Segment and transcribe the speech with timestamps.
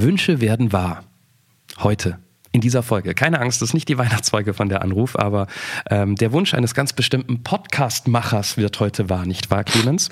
[0.00, 1.04] Wünsche werden wahr.
[1.78, 2.18] Heute.
[2.52, 3.14] In dieser Folge.
[3.14, 5.46] Keine Angst, das ist nicht die Weihnachtsfolge von der Anruf, aber
[5.88, 10.08] ähm, der Wunsch eines ganz bestimmten Podcast-Machers wird heute wahr, nicht wahr, Clemens?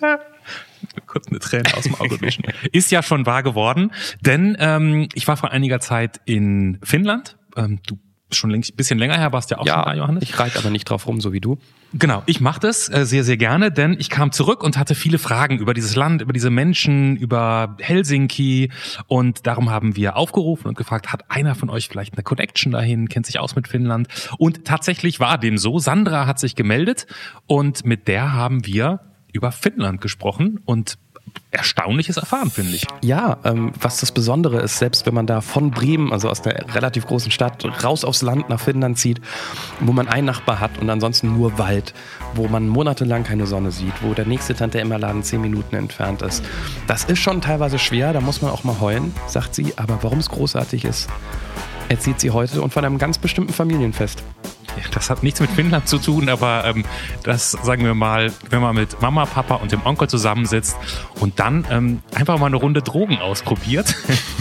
[1.06, 2.44] Kurz eine Träne aus dem Auge wischen.
[2.70, 3.90] Ist ja schon wahr geworden,
[4.20, 7.36] denn ähm, ich war vor einiger Zeit in Finnland.
[7.56, 7.98] Ähm, du
[8.30, 10.22] schon ein bisschen länger her, warst ja auch ja, schon da, Johannes.
[10.22, 11.58] Ich reite aber nicht drauf rum, so wie du.
[11.94, 15.18] Genau, ich mache das äh, sehr, sehr gerne, denn ich kam zurück und hatte viele
[15.18, 18.70] Fragen über dieses Land, über diese Menschen, über Helsinki
[19.06, 23.08] und darum haben wir aufgerufen und gefragt, hat einer von euch vielleicht eine Connection dahin,
[23.08, 24.08] kennt sich aus mit Finnland?
[24.36, 25.78] Und tatsächlich war dem so.
[25.78, 27.06] Sandra hat sich gemeldet
[27.46, 29.00] und mit der haben wir
[29.32, 30.98] über Finnland gesprochen und
[31.50, 32.86] Erstaunliches erfahren, finde ich.
[33.02, 36.74] Ja, ähm, was das Besondere ist, selbst wenn man da von Bremen, also aus der
[36.74, 39.20] relativ großen Stadt, raus aufs Land nach Finnland zieht,
[39.80, 41.94] wo man einen Nachbar hat und ansonsten nur Wald,
[42.34, 46.22] wo man monatelang keine Sonne sieht, wo der nächste Tante Emma Laden zehn Minuten entfernt
[46.22, 46.44] ist.
[46.86, 50.18] Das ist schon teilweise schwer, da muss man auch mal heulen, sagt sie, aber warum
[50.18, 51.08] es großartig ist,
[51.88, 54.22] erzählt sie heute und von einem ganz bestimmten Familienfest.
[54.92, 56.84] Das hat nichts mit Finnland zu tun, aber ähm,
[57.24, 60.76] das sagen wir mal, wenn man mit Mama, Papa und dem Onkel zusammensitzt
[61.20, 63.94] und dann ähm, einfach mal eine Runde Drogen ausprobiert.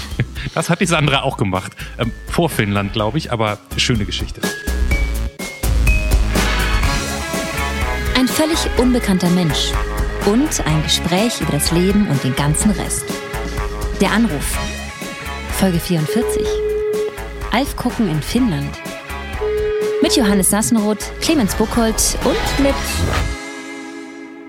[0.53, 1.71] das hat die Sandra auch gemacht.
[1.97, 4.41] Ähm, vor Finnland, glaube ich, aber schöne Geschichte.
[8.15, 9.71] Ein völlig unbekannter Mensch
[10.25, 13.05] und ein Gespräch über das Leben und den ganzen Rest.
[14.01, 14.57] Der Anruf.
[15.57, 16.66] Folge 44.
[17.57, 18.69] Alf gucken in Finnland.
[20.03, 22.75] Mit Johannes Sassenroth, Clemens Buchholz und mit.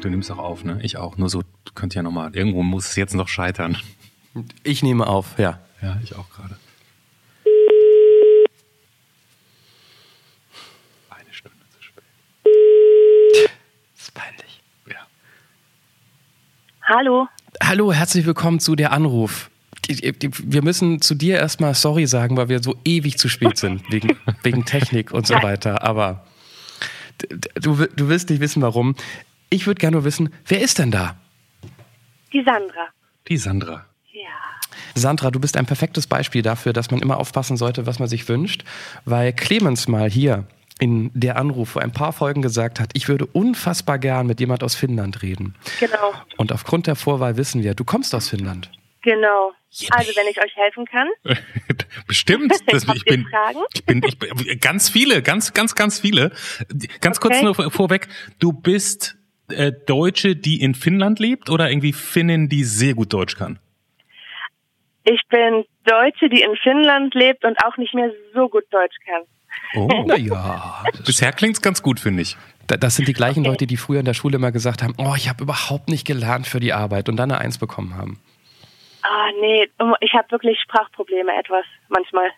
[0.02, 0.78] Du nimmst auch auf, ne?
[0.82, 1.16] Ich auch.
[1.16, 1.40] Nur so
[1.74, 2.36] könnt ja nochmal.
[2.36, 3.78] Irgendwo muss es jetzt noch scheitern.
[4.62, 5.58] Ich nehme auf, ja.
[5.80, 6.58] Ja, ich auch gerade.
[11.08, 12.04] Eine Stunde zu spät.
[13.94, 14.60] Das ist peinlich.
[14.86, 15.06] Ja.
[16.82, 17.26] Hallo.
[17.62, 19.48] Hallo, herzlich willkommen zu der Anruf.
[19.88, 24.16] Wir müssen zu dir erstmal sorry sagen, weil wir so ewig zu spät sind, wegen,
[24.42, 25.82] wegen Technik und so weiter.
[25.82, 26.26] Aber
[27.54, 28.94] du, du willst nicht wissen, warum.
[29.50, 31.16] Ich würde gerne nur wissen, wer ist denn da?
[32.32, 32.88] Die Sandra.
[33.28, 33.86] Die Sandra.
[34.12, 34.20] Ja.
[34.94, 38.28] Sandra, du bist ein perfektes Beispiel dafür, dass man immer aufpassen sollte, was man sich
[38.28, 38.64] wünscht,
[39.06, 40.46] weil Clemens mal hier
[40.78, 44.62] in der Anruf vor ein paar Folgen gesagt hat, ich würde unfassbar gern mit jemand
[44.62, 45.54] aus Finnland reden.
[45.80, 46.12] Genau.
[46.36, 48.70] Und aufgrund der Vorwahl wissen wir, du kommst aus Finnland.
[49.08, 49.52] Genau.
[49.90, 51.08] Also wenn ich euch helfen kann.
[52.06, 52.52] Bestimmt.
[52.66, 53.58] Das, ich, bin, Fragen?
[53.74, 56.30] ich bin, ich bin, ganz viele, ganz, ganz, ganz viele.
[57.00, 57.44] Ganz kurz Okay.
[57.44, 58.08] nur vor- vorweg.
[58.38, 59.16] Du bist
[59.50, 63.58] äh, Deutsche, die in Finnland lebt oder irgendwie Finnin, die sehr gut Deutsch kann?
[65.04, 69.22] Ich bin Deutsche, die in Finnland lebt und auch nicht mehr so gut Deutsch kann.
[69.74, 69.88] Oh.
[70.06, 72.36] Naja, Bisher klingt's ganz gut, finde ich.
[72.66, 73.48] das sind die gleichen Okay.
[73.48, 76.46] Leute, die früher in der Schule immer gesagt haben, oh, ich habe überhaupt nicht gelernt
[76.46, 78.20] für die Arbeit und dann eine Eins bekommen haben.
[79.02, 79.68] Ah, nee,
[80.00, 82.30] ich habe wirklich Sprachprobleme etwas manchmal.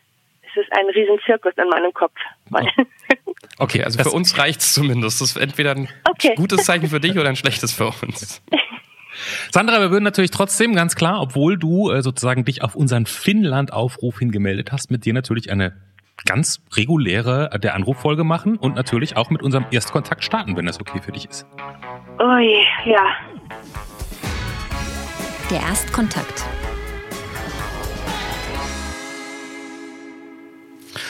[0.42, 2.14] Es ist ein riesen Zirkus in meinem Kopf.
[3.58, 5.20] Okay, also für uns reicht's zumindest.
[5.20, 6.34] Das ist entweder ein Okay.
[6.34, 8.42] gutes Zeichen für dich oder ein schlechtes für uns.
[9.50, 14.18] Sandra, wir würden natürlich trotzdem ganz klar, obwohl du äh, sozusagen dich auf unseren Finnland-Aufruf
[14.18, 15.76] hingemeldet hast, mit dir natürlich eine
[16.24, 20.80] ganz reguläre äh, der Anruffolge machen und natürlich auch mit unserem Erstkontakt starten, wenn das
[20.80, 21.44] okay für dich ist.
[22.18, 23.06] Ui, ja.
[25.50, 26.44] Der Erstkontakt.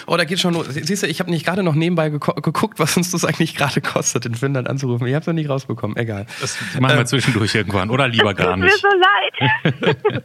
[0.07, 0.67] Oh, da geht schon los.
[0.69, 4.27] Siehst du, ich habe nicht gerade noch nebenbei geguckt, was uns das eigentlich gerade kostet,
[4.27, 5.07] in Finnland anzurufen.
[5.07, 5.97] Ich habe es noch nicht rausbekommen.
[5.97, 6.27] Egal.
[6.41, 8.81] Das machen wir zwischendurch irgendwann oder lieber gar Tut mir nicht.
[8.81, 10.25] so leid.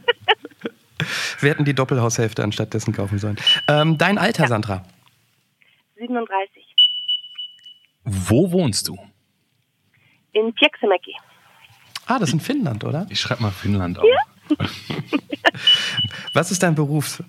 [1.40, 3.36] Wir hätten die Doppelhaushälfte anstattdessen kaufen sollen.
[3.68, 4.82] Ähm, dein Alter, Sandra?
[5.98, 6.64] 37.
[8.04, 8.98] Wo wohnst du?
[10.32, 11.14] In Pieksämäki.
[12.06, 13.06] Ah, das ist in Finnland, oder?
[13.10, 14.06] Ich schreibe mal Finnland auf.
[16.32, 17.22] Was ist dein Beruf?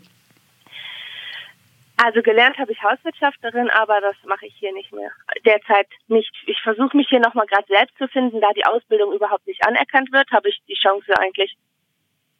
[1.98, 5.10] Also gelernt habe ich Hauswirtschafterin, aber das mache ich hier nicht mehr.
[5.46, 6.32] Derzeit nicht.
[6.46, 8.40] Ich versuche mich hier nochmal gerade selbst zu finden.
[8.40, 11.58] Da die Ausbildung überhaupt nicht anerkannt wird, habe ich die Chance eigentlich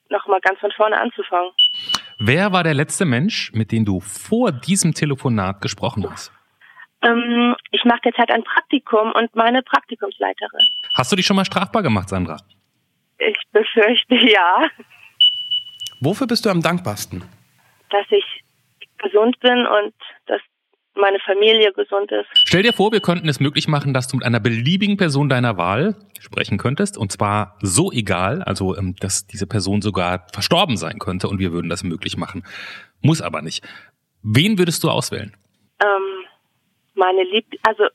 [0.10, 1.52] nochmal ganz von vorne anzufangen.
[2.20, 6.32] Wer war der letzte Mensch, mit dem du vor diesem Telefonat gesprochen hast?
[7.04, 10.66] Ähm, ich mache derzeit ein Praktikum und meine Praktikumsleiterin.
[10.96, 12.38] Hast du dich schon mal strafbar gemacht, Sandra?
[13.20, 14.68] Ich befürchte ja,
[16.00, 17.24] Wofür bist du am dankbarsten?
[17.90, 18.44] dass ich
[18.98, 19.94] gesund bin und
[20.26, 20.42] dass
[20.96, 22.28] meine Familie gesund ist.
[22.34, 25.58] Stell dir vor, wir könnten es möglich machen, dass du mit einer beliebigen Person deiner
[25.58, 26.98] Wahl sprechen könntest.
[26.98, 31.54] Und zwar so egal, also ähm, dass diese Person sogar verstorben sein könnte und wir
[31.54, 32.44] würden das möglich machen.
[33.02, 33.64] Muss aber nicht.
[34.22, 35.38] Wen würdest du auswählen?
[35.80, 36.26] Ähm,
[36.98, 37.86] meine Lieb also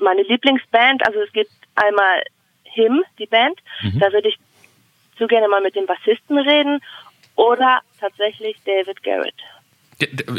[0.00, 2.22] meine Lieblingsband, also es gibt einmal
[2.64, 3.98] Him, die Band, Mhm.
[3.98, 4.38] da würde ich
[5.18, 6.80] so gerne mal mit dem Bassisten reden
[7.34, 9.34] oder tatsächlich David Garrett.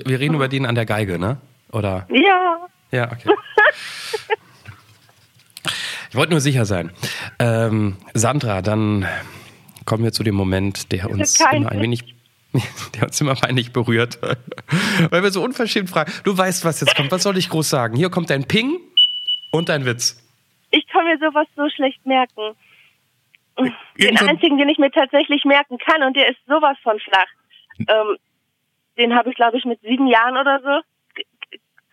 [0.06, 1.38] Wir reden über den an der Geige, ne?
[1.74, 2.07] Oder?
[2.10, 2.68] Ja.
[2.92, 3.30] Ja, okay.
[6.10, 6.92] Ich wollte nur sicher sein.
[7.39, 9.06] Ähm, Sandra, dann
[9.86, 12.16] kommen wir zu dem Moment, der uns immer ein wenig
[12.95, 14.19] der uns immer peinlich berührt.
[15.09, 16.11] Weil wir so unverschämt fragen.
[16.23, 17.11] Du weißt, was jetzt kommt.
[17.11, 17.95] Was soll ich groß sagen?
[17.95, 18.79] Hier kommt dein Ping
[19.51, 20.21] und dein Witz.
[20.71, 22.55] Ich kann mir sowas so schlecht merken.
[23.97, 27.27] Den einzigen, den ich mir tatsächlich merken kann, und der ist sowas von flach.
[27.79, 28.17] Ähm,
[28.97, 30.81] den habe ich, glaube ich, mit sieben Jahren oder so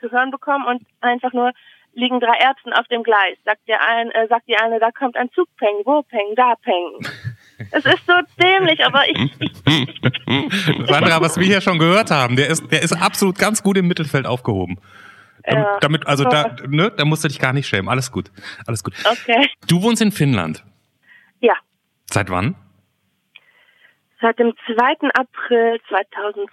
[0.01, 1.53] zu hören bekommen und einfach nur
[1.95, 3.39] liegen drei Ärzten auf dem Gleis.
[3.45, 6.55] Sagt der ein, äh, sagt die eine, da kommt ein Zug, Peng, wo Peng, da
[6.57, 6.99] Peng.
[7.71, 9.17] Es ist so dämlich, aber ich,
[10.89, 13.89] Sandra, was wir hier schon gehört haben, der ist, der ist absolut ganz gut im
[13.89, 14.79] Mittelfeld aufgehoben.
[15.43, 17.89] Damit, ja, damit also da, ne, da musst du dich gar nicht schämen.
[17.89, 18.31] Alles gut,
[18.67, 18.95] alles gut.
[19.05, 19.49] Okay.
[19.69, 20.65] Du wohnst in Finnland.
[21.41, 21.55] Ja.
[22.11, 22.57] Seit wann?
[24.21, 25.11] Seit dem 2.
[25.15, 26.51] April 2012.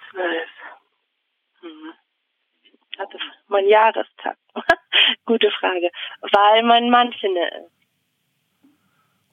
[1.61, 1.69] Hm.
[2.97, 3.17] Also
[3.47, 4.37] mein Jahrestag.
[5.25, 5.89] Gute Frage.
[6.21, 7.72] Weil mein Mann Finne ist.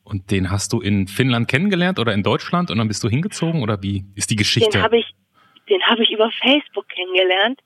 [0.04, 3.62] Und den hast du in Finnland kennengelernt oder in Deutschland und dann bist du hingezogen
[3.62, 4.70] oder wie ist die Geschichte?
[4.70, 5.06] Den habe ich,
[5.68, 7.60] den habe ich über Facebook kennengelernt.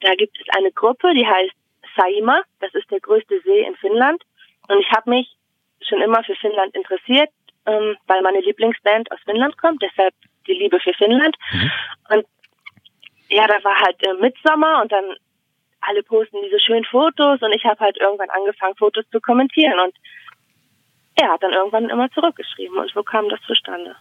[0.00, 1.54] Da gibt es eine Gruppe, die heißt
[1.96, 2.42] Saima.
[2.60, 4.22] Das ist der größte See in Finnland.
[4.68, 5.28] Und ich habe mich
[5.88, 7.30] schon immer für Finnland interessiert,
[7.66, 9.82] ähm, weil meine Lieblingsband aus Finnland kommt.
[9.82, 10.14] Deshalb
[10.46, 11.36] die Liebe für Finnland.
[11.52, 11.70] Mhm.
[12.10, 12.26] Und
[13.28, 15.16] ja, da war halt äh, Mitsommer und dann
[15.80, 19.94] alle posten diese schönen Fotos und ich habe halt irgendwann angefangen, Fotos zu kommentieren und
[21.16, 23.96] er hat dann irgendwann immer zurückgeschrieben und so kam das zustande.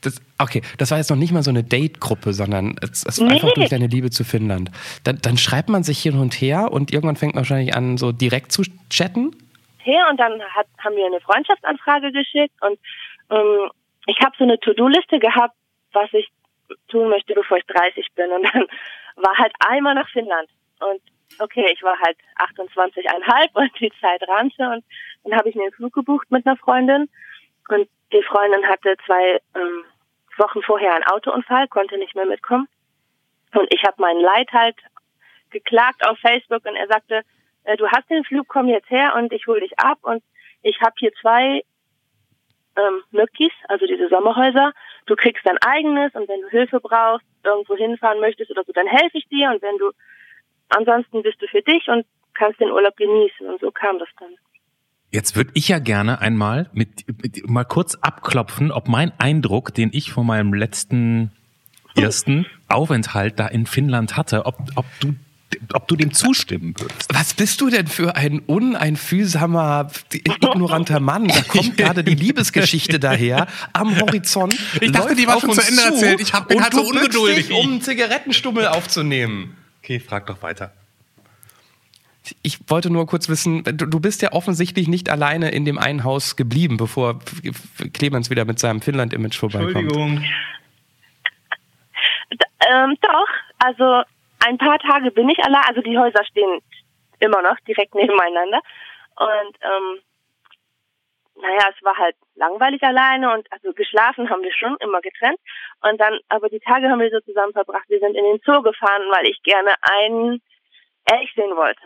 [0.00, 3.26] Das, okay, das war jetzt noch nicht mal so eine Date-Gruppe, sondern es, es war
[3.26, 3.34] nee.
[3.34, 4.70] einfach durch deine Liebe zu Finnland.
[5.02, 8.12] Dann, dann, schreibt man sich hin und her und irgendwann fängt man wahrscheinlich an, so
[8.12, 9.34] direkt zu chatten?
[9.78, 12.78] Her und dann hat, haben wir eine Freundschaftsanfrage geschickt und
[13.30, 13.70] ähm,
[14.06, 15.54] ich habe so eine To-Do-Liste gehabt,
[15.92, 16.28] was ich
[16.88, 18.30] tun möchte, bevor ich 30 bin.
[18.30, 18.66] Und dann
[19.16, 20.48] war halt einmal nach Finnland.
[20.80, 21.00] Und
[21.40, 22.16] okay, ich war halt
[22.54, 24.84] 28,5 und die Zeit rannte und
[25.26, 27.08] dann habe ich mir einen Flug gebucht mit einer Freundin
[27.68, 29.84] und die Freundin hatte zwei ähm,
[30.38, 32.68] Wochen vorher einen Autounfall, konnte nicht mehr mitkommen
[33.54, 34.76] und ich habe meinen Leid halt
[35.50, 37.22] geklagt auf Facebook und er sagte,
[37.64, 40.22] äh, du hast den Flug, komm jetzt her und ich hole dich ab und
[40.62, 41.62] ich habe hier zwei
[42.76, 44.72] ähm, Möckis, also diese Sommerhäuser.
[45.06, 48.86] Du kriegst dein eigenes und wenn du Hilfe brauchst, irgendwo hinfahren möchtest oder so, dann
[48.86, 49.92] helfe ich dir und wenn du
[50.68, 53.46] ansonsten bist du für dich und kannst den Urlaub genießen.
[53.48, 54.36] Und so kam das dann.
[55.16, 59.88] Jetzt würde ich ja gerne einmal mit, mit, mal kurz abklopfen, ob mein Eindruck, den
[59.94, 61.30] ich von meinem letzten
[61.96, 65.14] ersten Aufenthalt da in Finnland hatte, ob, ob du
[65.72, 67.14] ob du dem zustimmen würdest.
[67.14, 71.28] Was bist du denn für ein uneinfühlsamer, ignoranter Mann?
[71.28, 74.54] Da kommt gerade die Liebesgeschichte daher am Horizont.
[74.82, 76.20] Ich dachte, die war schon zu Ende erzählt.
[76.20, 77.50] Ich hab, bin halt so ungeduldig.
[77.52, 79.56] um einen Zigarettenstummel aufzunehmen.
[79.82, 80.74] Okay, frag doch weiter.
[82.42, 86.04] Ich wollte nur kurz wissen, du, du bist ja offensichtlich nicht alleine in dem einen
[86.04, 87.20] Haus geblieben, bevor
[87.92, 89.76] Clemens wieder mit seinem Finnland-Image vorbeikommt.
[89.76, 90.24] Entschuldigung.
[92.68, 93.28] Ähm, doch,
[93.58, 94.02] also
[94.44, 96.60] ein paar Tage bin ich allein, also die Häuser stehen
[97.20, 98.60] immer noch direkt nebeneinander.
[99.16, 100.00] Und ähm,
[101.40, 105.38] naja, es war halt langweilig alleine und also geschlafen haben wir schon immer getrennt.
[105.82, 107.88] Und dann, aber die Tage haben wir so zusammen verbracht.
[107.88, 110.40] Wir sind in den Zoo gefahren, weil ich gerne einen
[111.04, 111.80] Elch sehen wollte.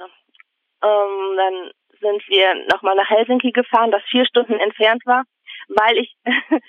[0.82, 1.70] Ähm, dann
[2.00, 5.24] sind wir nochmal nach Helsinki gefahren, das vier Stunden entfernt war,
[5.68, 6.16] weil ich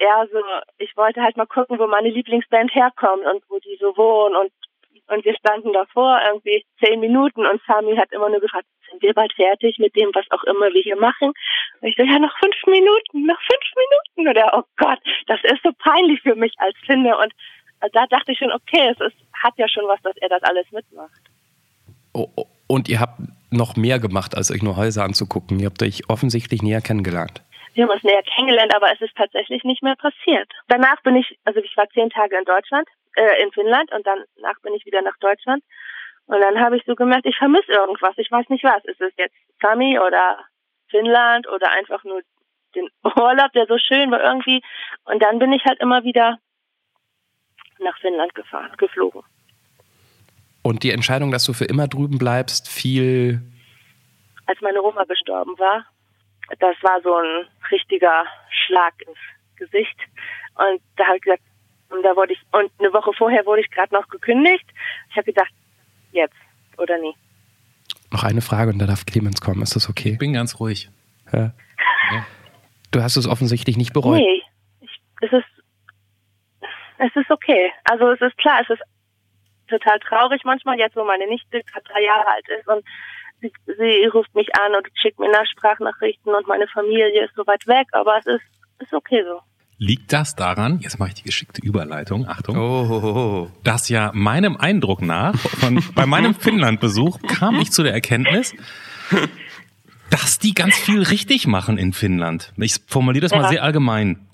[0.00, 0.40] ja so,
[0.78, 4.52] ich wollte halt mal gucken, wo meine Lieblingsband herkommt und wo die so wohnen und
[5.10, 9.12] und wir standen davor irgendwie zehn Minuten und Sami hat immer nur gefragt, sind wir
[9.12, 11.32] bald fertig mit dem, was auch immer wir hier machen?
[11.80, 14.30] Und ich so, ja, noch fünf Minuten, noch fünf Minuten.
[14.30, 17.16] Oder, oh Gott, das ist so peinlich für mich als Finde.
[17.16, 17.32] Und
[17.92, 20.70] da dachte ich schon, okay, es ist, hat ja schon was, dass er das alles
[20.70, 21.20] mitmacht.
[22.14, 23.18] Oh, oh, und ihr habt
[23.50, 25.58] noch mehr gemacht, als euch nur Häuser anzugucken.
[25.58, 27.42] Ihr habt euch offensichtlich näher kennengelernt.
[27.74, 30.48] Wir haben uns näher kennengelernt, aber es ist tatsächlich nicht mehr passiert.
[30.68, 34.60] Danach bin ich, also ich war zehn Tage in Deutschland, äh, in Finnland und danach
[34.62, 35.64] bin ich wieder nach Deutschland.
[36.26, 38.14] Und dann habe ich so gemerkt, ich vermisse irgendwas.
[38.18, 38.84] Ich weiß nicht was.
[38.84, 40.38] Ist es jetzt Sami oder
[40.90, 42.20] Finnland oder einfach nur
[42.76, 44.62] den Urlaub, der so schön war irgendwie.
[45.06, 46.38] Und dann bin ich halt immer wieder
[47.80, 49.22] nach Finnland gefahren, geflogen.
[50.62, 53.40] Und die Entscheidung, dass du für immer drüben bleibst, fiel.
[54.46, 55.86] Als meine Oma gestorben war,
[56.58, 58.24] das war so ein richtiger
[58.66, 59.18] Schlag ins
[59.56, 59.96] Gesicht.
[60.56, 61.42] Und da habe ich gesagt,
[61.90, 64.66] und da wurde ich, und eine Woche vorher wurde ich gerade noch gekündigt.
[65.10, 65.52] Ich habe gedacht,
[66.12, 66.34] jetzt
[66.76, 67.14] oder nie.
[68.12, 69.62] Noch eine Frage und da darf Clemens kommen.
[69.62, 70.12] Ist das okay?
[70.12, 70.90] Ich bin ganz ruhig.
[71.32, 71.52] Ja.
[72.12, 72.26] ja.
[72.90, 74.18] Du hast es offensichtlich nicht bereut.
[74.18, 74.42] Nee.
[74.80, 75.44] Ich, es ist,
[76.98, 77.70] es ist okay.
[77.84, 78.82] Also es ist klar, es ist
[79.70, 82.84] total traurig manchmal, jetzt wo meine Nichte gerade drei Jahre alt ist und
[83.40, 87.46] sie, sie ruft mich an und schickt mir nach Sprachnachrichten und meine Familie ist so
[87.46, 88.42] weit weg, aber es ist,
[88.80, 89.40] ist okay so.
[89.82, 95.00] Liegt das daran, jetzt mache ich die geschickte Überleitung, Achtung, Oh, dass ja meinem Eindruck
[95.00, 98.54] nach, von, bei meinem Finnlandbesuch kam ich zu der Erkenntnis,
[100.10, 102.52] dass die ganz viel richtig machen in Finnland.
[102.58, 103.48] Ich formuliere das mal Ja.
[103.48, 104.26] sehr allgemein.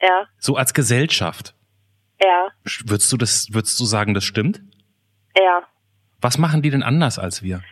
[0.00, 1.54] Ja, So als Gesellschaft.
[2.22, 2.48] ja,
[2.86, 4.60] Würdest du das, würdest du sagen, das stimmt?
[5.36, 5.62] Ja.
[6.20, 7.62] Was machen die denn anders als wir?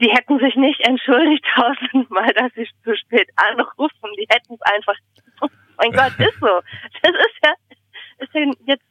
[0.00, 4.10] Die hätten sich nicht entschuldigt tausendmal, dass sie zu spät anrufen.
[4.18, 4.94] Die hätten es einfach.
[5.42, 6.60] Oh mein Gott, ist so.
[7.02, 7.54] Das ist ja,
[8.18, 8.84] ist ja jetzt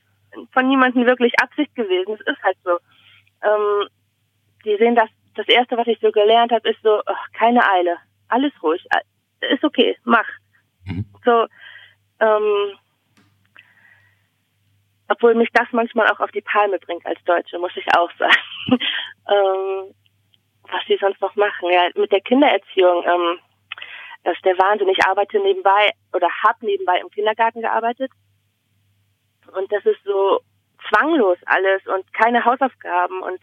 [0.53, 2.13] von niemandem wirklich Absicht gewesen.
[2.13, 2.77] Es ist halt so.
[3.43, 3.89] Ähm,
[4.65, 5.10] die sehen das.
[5.36, 8.86] Das erste, was ich so gelernt habe, ist so, ach, keine Eile, alles ruhig,
[9.41, 10.25] ist okay, mach.
[10.84, 11.05] Mhm.
[11.24, 11.48] So,
[12.19, 12.74] ähm,
[15.09, 18.33] obwohl mich das manchmal auch auf die Palme bringt als Deutsche, muss ich auch sagen.
[19.29, 19.93] ähm,
[20.71, 21.71] was sie sonst noch machen.
[21.71, 23.39] Ja, mit der Kindererziehung, ähm,
[24.23, 24.89] das ist der Wahnsinn.
[24.89, 28.11] Ich arbeite nebenbei oder habe nebenbei im Kindergarten gearbeitet.
[29.51, 30.41] Und das ist so
[30.89, 33.39] zwanglos alles und keine Hausaufgaben und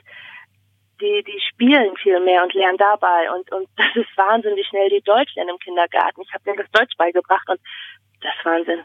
[1.01, 4.89] die, die spielen viel mehr und lernen dabei und, und das ist Wahnsinn, wie schnell
[4.89, 6.23] die Deutsch lernen im Kindergarten.
[6.23, 7.61] Ich habe denen das Deutsch beigebracht und
[8.23, 8.85] das ist Wahnsinn.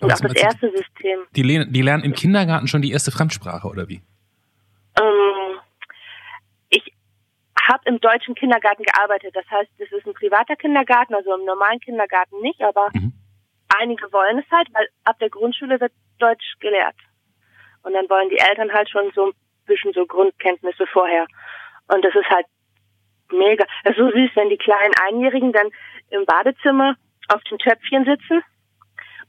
[0.00, 0.42] Das meinst du?
[0.42, 1.20] erste System.
[1.36, 4.02] Die, le- die lernen im Kindergarten schon die erste Fremdsprache, oder wie?
[5.00, 5.58] Ähm,
[6.70, 6.92] ich
[7.68, 9.34] habe im deutschen Kindergarten gearbeitet.
[9.34, 13.12] Das heißt, es ist ein privater Kindergarten, also im normalen Kindergarten nicht, aber Mhm.
[13.78, 16.96] einige wollen es halt, weil ab der Grundschule wird Deutsch gelehrt.
[17.82, 19.32] Und dann wollen die Eltern halt schon so ein
[19.66, 21.26] bisschen so Grundkenntnisse vorher.
[21.88, 22.46] Und das ist halt
[23.32, 23.64] mega.
[23.84, 25.68] Es ist so süß, wenn die kleinen Einjährigen dann
[26.10, 26.96] im Badezimmer
[27.28, 28.42] auf den Töpfchen sitzen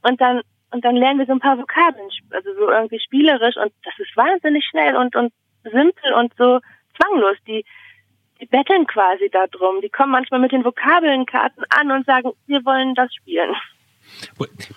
[0.02, 0.42] und dann
[0.74, 4.16] und dann lernen wir so ein paar Vokabeln, also so irgendwie spielerisch und das ist
[4.16, 6.60] wahnsinnig schnell und und simpel und so
[6.98, 7.36] zwanglos.
[7.46, 7.64] Die
[8.40, 9.80] die betteln quasi da drum.
[9.80, 13.54] Die kommen manchmal mit den Vokabelnkarten an und sagen, wir wollen das spielen.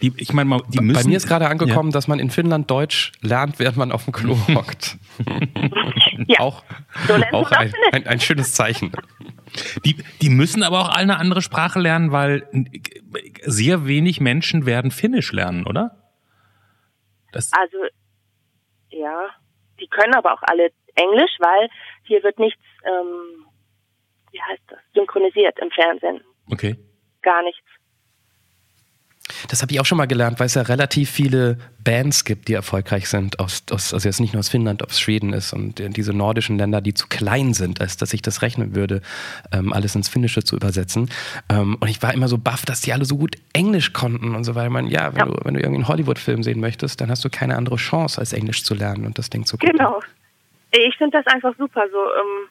[0.01, 1.03] Die, ich meine mal, die müssen.
[1.03, 4.13] Bei mir ist gerade angekommen, dass man in Finnland Deutsch lernt, während man auf dem
[4.13, 4.97] Klo hockt.
[6.25, 6.39] Ja.
[6.39, 6.63] Auch,
[7.07, 8.91] So auch ein, ein, ein schönes Zeichen.
[9.85, 12.45] Die, die müssen aber auch alle eine andere Sprache lernen, weil
[13.49, 16.13] sehr wenig Menschen werden Finnisch lernen, oder?
[17.31, 17.77] Das, Also,
[18.89, 19.29] ja,
[19.79, 21.69] die können aber auch alle Englisch, weil
[22.03, 23.45] hier wird nichts, ähm,
[24.31, 26.21] wie heißt das, synchronisiert im Fernsehen.
[26.51, 26.75] okay.
[27.21, 27.65] Gar nichts.
[29.49, 32.53] Das habe ich auch schon mal gelernt, weil es ja relativ viele Bands gibt, die
[32.53, 35.89] erfolgreich sind, aus, aus, also jetzt nicht nur aus Finnland, aus Schweden ist und äh,
[35.89, 39.01] diese nordischen Länder, die zu klein sind, als dass ich das rechnen würde,
[39.53, 41.09] ähm, alles ins Finnische zu übersetzen.
[41.49, 44.43] Ähm, und ich war immer so baff, dass die alle so gut Englisch konnten und
[44.43, 44.69] so weiter.
[44.69, 45.25] Man, ja, wenn, Ja.
[45.25, 48.33] Du, wenn du irgendwie einen Hollywood-Film sehen möchtest, dann hast du keine andere Chance, als
[48.33, 49.77] Englisch zu lernen und das Ding zu gucken.
[49.77, 50.01] Genau.
[50.71, 52.49] Ich finde das einfach super, so ähm,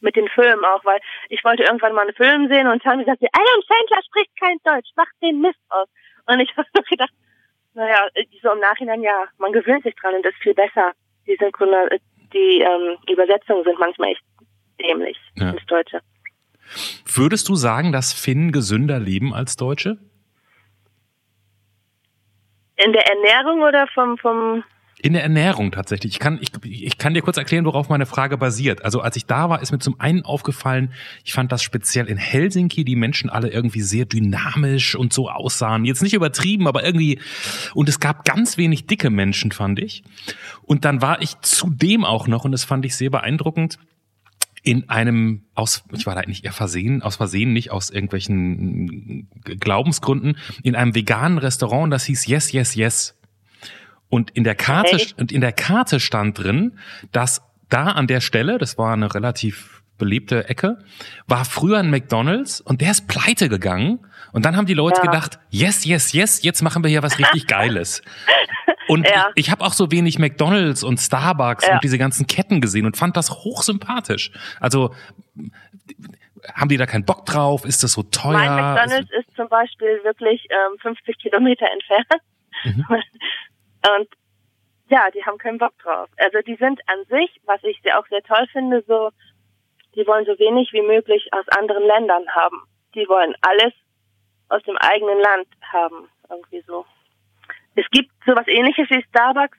[0.00, 3.22] mit den Filmen auch, weil ich wollte irgendwann mal einen Film sehen und haben gesagt,
[3.22, 5.88] Adam Sandler spricht kein Deutsch, macht den Mist aus.
[6.26, 7.12] Und ich habe nur gedacht,
[7.74, 8.08] naja,
[8.42, 10.92] so im Nachhinein, ja, man gewöhnt sich dran und das ist viel besser.
[11.26, 11.86] Die Synchrona
[12.32, 14.22] die ähm, Übersetzungen sind manchmal echt
[14.80, 15.50] dämlich Ja.
[15.50, 16.00] ins Deutsche.
[17.14, 19.98] Würdest du sagen, dass Finnen gesünder leben als Deutsche?
[22.76, 24.64] In der Ernährung oder vom, vom
[25.02, 26.12] In der Ernährung tatsächlich.
[26.12, 28.84] Ich kann, ich, ich kann dir kurz erklären, worauf meine Frage basiert.
[28.84, 30.92] Also als ich da war, ist mir zum einen aufgefallen,
[31.24, 35.84] ich fand das speziell in Helsinki, die Menschen alle irgendwie sehr dynamisch und so aussahen.
[35.84, 37.18] Jetzt nicht übertrieben, aber irgendwie,
[37.74, 40.04] und es gab ganz wenig dicke Menschen, fand ich.
[40.62, 43.80] Und dann war ich zudem auch noch, und das fand ich sehr beeindruckend,
[44.62, 50.36] in einem aus ich war da nicht eher versehen aus Versehen nicht aus irgendwelchen Glaubensgründen
[50.62, 53.16] in einem veganen Restaurant das hieß Yes Yes Yes
[54.12, 55.14] und in der Karte Okay.
[55.18, 56.78] und in der Karte stand drin
[57.12, 57.40] dass
[57.70, 60.78] da an der Stelle das war eine relativ belebte Ecke
[61.26, 64.00] war früher ein McDonald's und der ist pleite gegangen
[64.32, 65.10] und dann haben die Leute Ja.
[65.10, 68.02] gedacht Yes Yes Yes jetzt machen wir hier was richtig Geiles
[68.88, 69.30] und Ja.
[69.34, 71.74] ich, ich habe auch so wenig McDonald's und Starbucks Ja.
[71.74, 74.30] und diese ganzen Ketten gesehen und fand das hochsympathisch.
[74.60, 74.94] Also
[76.54, 77.64] haben die da keinen Bock drauf?
[77.64, 78.32] Ist das so teuer?
[78.32, 82.22] Mein McDonalds ist zum Beispiel wirklich ähm, 50 Kilometer entfernt.
[82.64, 82.84] Mhm.
[83.86, 84.08] Und
[84.88, 86.08] ja, die haben keinen Bock drauf.
[86.18, 89.10] Also die sind an sich, was ich auch sehr toll finde, so,
[89.94, 92.62] die wollen so wenig wie möglich aus anderen Ländern haben.
[92.94, 93.72] Die wollen alles
[94.48, 96.84] aus dem eigenen Land haben, irgendwie so.
[97.74, 99.58] Es gibt sowas ähnliches wie Starbucks,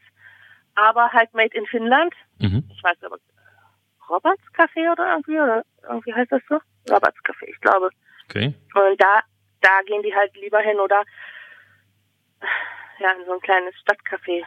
[0.76, 2.14] aber halt made in Finnland.
[2.40, 2.70] Mhm.
[2.72, 3.18] Ich weiß aber,
[4.10, 6.60] Roberts Café oder irgendwie, oder irgendwie heißt das so?
[6.92, 7.90] Roberts Café, ich glaube.
[8.26, 8.54] Okay.
[8.76, 9.22] Und da,
[9.62, 11.04] da gehen die halt lieber hin oder
[13.00, 14.44] ja, in so ein kleines Stadtcafé.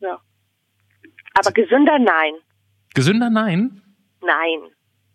[0.00, 0.18] Ja.
[1.38, 2.34] Aber gesünder, nein.
[2.94, 3.82] Gesünder, nein?
[4.22, 4.60] Nein.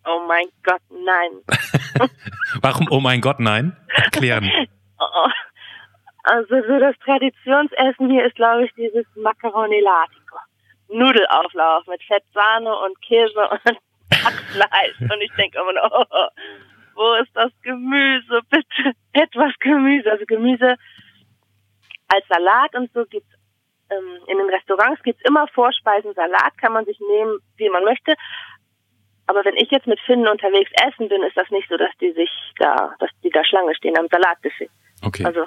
[0.05, 2.09] Oh mein Gott, nein.
[2.61, 3.75] Warum, oh mein Gott, nein?
[3.95, 4.49] Erklären.
[4.99, 5.27] Oh,
[6.23, 10.37] Also so das Traditionsessen hier ist, glaube ich, dieses Macaroni Latico.
[10.87, 13.77] Nudelauflauf mit Fett, Sahne und Käse und
[14.23, 15.01] Hackfleisch.
[15.01, 16.27] Und ich denke immer noch, oh, oh,
[16.95, 18.39] wo ist das Gemüse?
[18.49, 20.09] Bitte etwas Gemüse.
[20.09, 20.75] Also Gemüse
[22.13, 23.33] als Salat und so gibt's
[23.89, 28.13] ähm, in den Restaurants gibt's immer Vorspeisen, Salat kann man sich nehmen, wie man möchte.
[29.25, 32.11] Aber wenn ich jetzt mit Finnen unterwegs essen bin, ist das nicht so, dass die
[32.11, 34.69] sich da, dass die da Schlange stehen am Salatbuffet.
[35.01, 35.25] Okay.
[35.25, 35.45] Also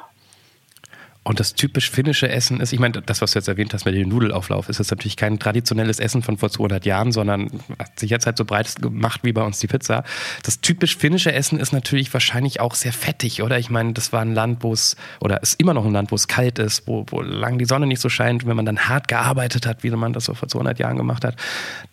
[1.27, 3.97] Und das typisch finnische Essen ist, ich meine, das, was du jetzt erwähnt hast mit
[3.97, 8.11] dem Nudelauflauf, ist jetzt natürlich kein traditionelles Essen von vor 200 Jahren, sondern hat sich
[8.11, 10.05] jetzt halt so breit gemacht wie bei uns die Pizza.
[10.45, 13.59] Das typisch finnische Essen ist natürlich wahrscheinlich auch sehr fettig, oder?
[13.59, 16.15] Ich meine, das war ein Land, wo es, oder ist immer noch ein Land, wo
[16.15, 18.47] es kalt ist, wo, wo lang die Sonne nicht so scheint.
[18.47, 21.35] Wenn man dann hart gearbeitet hat, wie man das so vor 200 Jahren gemacht hat,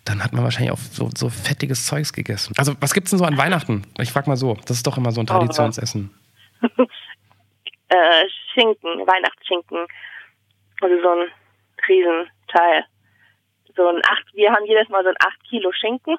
[0.04, 2.54] dann hat man wahrscheinlich auch so, so fettiges Zeugs gegessen.
[2.56, 3.82] Also, was gibt's denn so an Weihnachten?
[3.98, 6.10] Ich frag mal so, das ist doch immer so ein Traditionsessen.
[7.94, 9.86] äh, Schinken, Weihnachtsschinken.
[10.80, 11.30] Also so ein
[11.88, 12.84] Riesenteil.
[13.76, 16.16] So ein acht, wir haben jedes Mal so ein acht Kilo Schinken.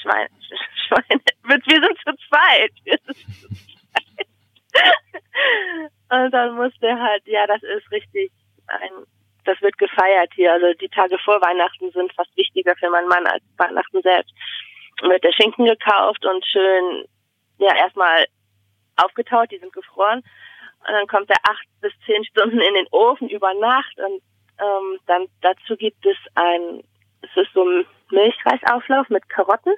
[0.00, 0.28] Schwein,
[0.88, 2.72] Schwein, wir sind zu zweit.
[2.84, 3.64] Wir sind zu zweit.
[6.10, 8.30] Und dann muss der halt, ja, das ist richtig
[8.66, 8.90] ein,
[9.44, 10.52] das wird gefeiert hier.
[10.52, 14.32] Also die Tage vor Weihnachten sind fast wichtiger für meinen Mann als Weihnachten selbst.
[15.02, 17.06] Und wird der Schinken gekauft und schön,
[17.58, 18.26] ja, erstmal
[18.96, 20.22] aufgetaut, die sind gefroren.
[20.86, 24.22] Und dann kommt er acht bis zehn Stunden in den Ofen über Nacht und
[24.60, 26.82] ähm, dann dazu gibt es ein,
[27.22, 29.74] es ist so ein Milchreisauflauf mit Karotten.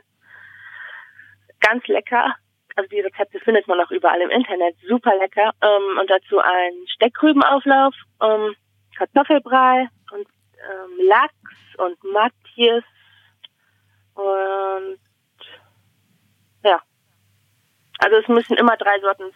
[1.61, 2.35] Ganz lecker.
[2.75, 4.77] Also die Rezepte findet man auch überall im Internet.
[4.87, 5.53] Super lecker.
[5.63, 8.55] Ähm, und dazu ein Steckrübenauflauf, ähm,
[8.97, 10.27] Kartoffelbrei und
[10.59, 12.85] ähm, Lachs und Matjes
[14.15, 14.99] und
[16.65, 16.80] ja.
[17.99, 19.33] Also es müssen immer drei Sorten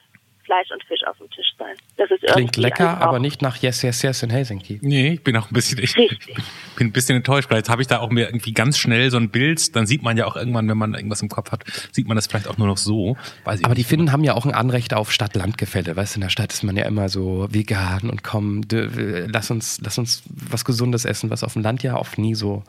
[0.51, 1.77] Fleisch und Fisch auf dem Tisch sein.
[1.97, 4.81] Das ist Klingt lecker, aber nicht nach Yes, Yes, Yes in Helsinki.
[4.83, 6.35] Nee, ich bin auch ein bisschen, ich Richtig.
[6.77, 9.17] bin ein bisschen enttäuscht, weil jetzt habe ich da auch mir irgendwie ganz schnell so
[9.17, 12.09] ein Bild, dann sieht man ja auch irgendwann, wenn man irgendwas im Kopf hat, sieht
[12.09, 13.17] man das vielleicht auch nur noch so.
[13.45, 13.85] Weiß ich Aber die.
[13.85, 15.95] Finnen haben ja auch ein Anrecht auf Stadt-Land-Gefälle.
[15.95, 19.53] Weißt du, in der Stadt ist man ja immer so vegan und komm, dö- lass
[19.53, 22.65] uns, lass uns was Gesundes essen, was auf dem Land ja oft nie so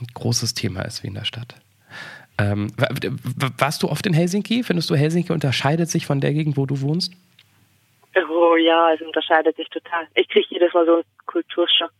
[0.00, 1.56] ein großes Thema ist wie in der Stadt.
[2.38, 4.62] Ähm, wa- wa- warst du oft in Helsinki?
[4.62, 7.12] Findest du, Helsinki unterscheidet sich von der Gegend, wo du wohnst?
[8.30, 10.06] Oh ja, es unterscheidet sich total.
[10.14, 11.90] Ich kriege jedes Mal so einen Kulturschock.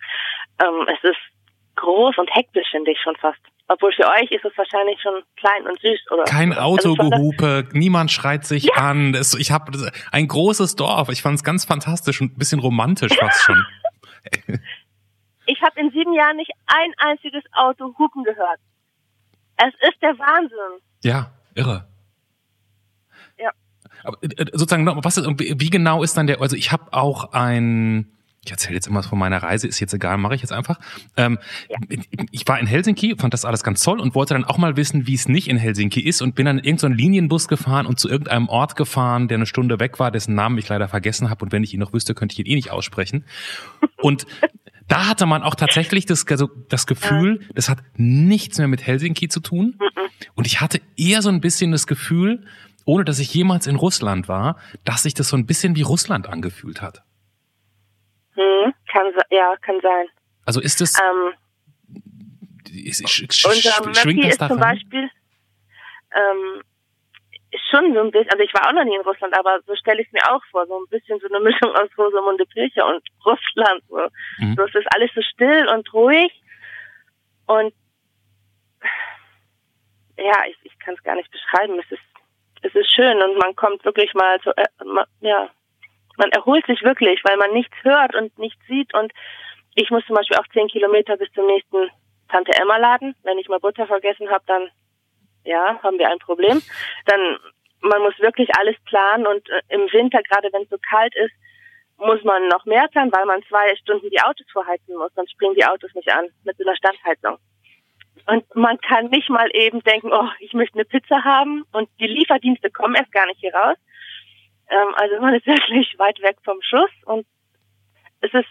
[0.61, 1.19] Ähm, es ist
[1.77, 3.39] groß und hektisch, finde ich schon fast.
[3.69, 6.25] Obwohl für euch ist es wahrscheinlich schon klein und süß, oder?
[6.25, 9.15] Kein Also Autogehupe, niemand schreit sich an.
[9.15, 11.11] Es, ich habe ein großes Dorf.
[11.11, 13.65] Ich fand es ganz fantastisch und ein bisschen romantisch fast schon.
[15.51, 18.59] Ich habe in sieben Jahren nicht ein einziges Auto hupen gehört.
[19.59, 20.83] Es ist der Wahnsinn.
[21.03, 21.87] Ja, irre.
[23.39, 23.51] Ja.
[24.05, 27.33] Aber äh, sozusagen, noch, was ist, wie genau ist dann der, also ich habe auch
[27.33, 28.13] ein,
[28.45, 30.79] ich erzähle jetzt immer von meiner Reise, ist jetzt egal, mache ich jetzt einfach.
[31.17, 31.39] Ähm,
[32.31, 35.07] Ich war in Helsinki, fand das alles ganz toll und wollte dann auch mal wissen,
[35.07, 38.09] wie es nicht in Helsinki ist und bin dann in irgendeinen Linienbus gefahren und zu
[38.09, 41.53] irgendeinem Ort gefahren, der eine Stunde weg war, dessen Namen ich leider vergessen habe und
[41.53, 43.25] wenn ich ihn noch wüsste, könnte ich ihn eh nicht aussprechen.
[44.01, 44.27] Und
[44.89, 49.29] da hatte man auch tatsächlich das, also das Gefühl, das hat nichts mehr mit Helsinki
[49.29, 49.79] zu tun.
[50.35, 52.47] Und ich hatte eher so ein bisschen das Gefühl,
[52.85, 56.27] ohne dass ich jemals in Russland war, dass sich das so ein bisschen wie Russland
[56.27, 57.03] angefühlt hat.
[58.33, 60.07] Hm, kann, ja, kann sein.
[60.47, 61.35] Also ist es, Ähm,
[62.73, 64.59] ist, sch, sch, unser sch, Möppi schwingt das ist zum?
[64.61, 65.11] Beispiel
[66.15, 66.63] ähm,
[67.59, 69.75] ist schon so ein bisschen, also ich war auch noch nie in Russland, aber so
[69.77, 72.87] stelle ich es mir auch vor, so ein bisschen so eine Mischung aus Rosamunde Pilcher
[72.87, 73.83] und Russland.
[73.89, 74.09] So.
[74.39, 74.55] Mhm.
[74.57, 76.33] so es ist alles so still und ruhig
[77.47, 77.75] und
[80.17, 81.79] ja, ich, ich kann es gar nicht beschreiben.
[81.79, 82.03] Es ist
[82.63, 84.67] es ist schön und man kommt wirklich mal zu, äh,
[85.21, 85.49] ja,
[86.17, 89.13] man erholt sich wirklich, weil man nichts hört und nichts sieht und
[89.75, 91.89] ich muss zum Beispiel auch zehn Kilometer bis zum nächsten
[92.29, 93.15] Tante Emma Laden.
[93.23, 94.69] Wenn ich mal Butter vergessen habe, dann
[95.45, 96.63] ja, haben wir ein Problem.
[97.07, 97.39] Dann
[97.81, 101.33] man muss wirklich alles planen und äh, im Winter, gerade wenn es so kalt ist,
[101.97, 105.55] muss man noch mehr planen, weil man zwei Stunden die Autos vorheizen muss, sonst springen
[105.55, 107.39] die Autos nicht an mit so einer Standheizung.
[108.27, 112.07] Und man kann nicht mal eben denken, oh, ich möchte eine Pizza haben und die
[112.07, 113.77] Lieferdienste kommen erst gar nicht hier raus.
[114.69, 117.27] Ähm, also man ist wirklich weit weg vom Schuss und
[118.21, 118.49] es ist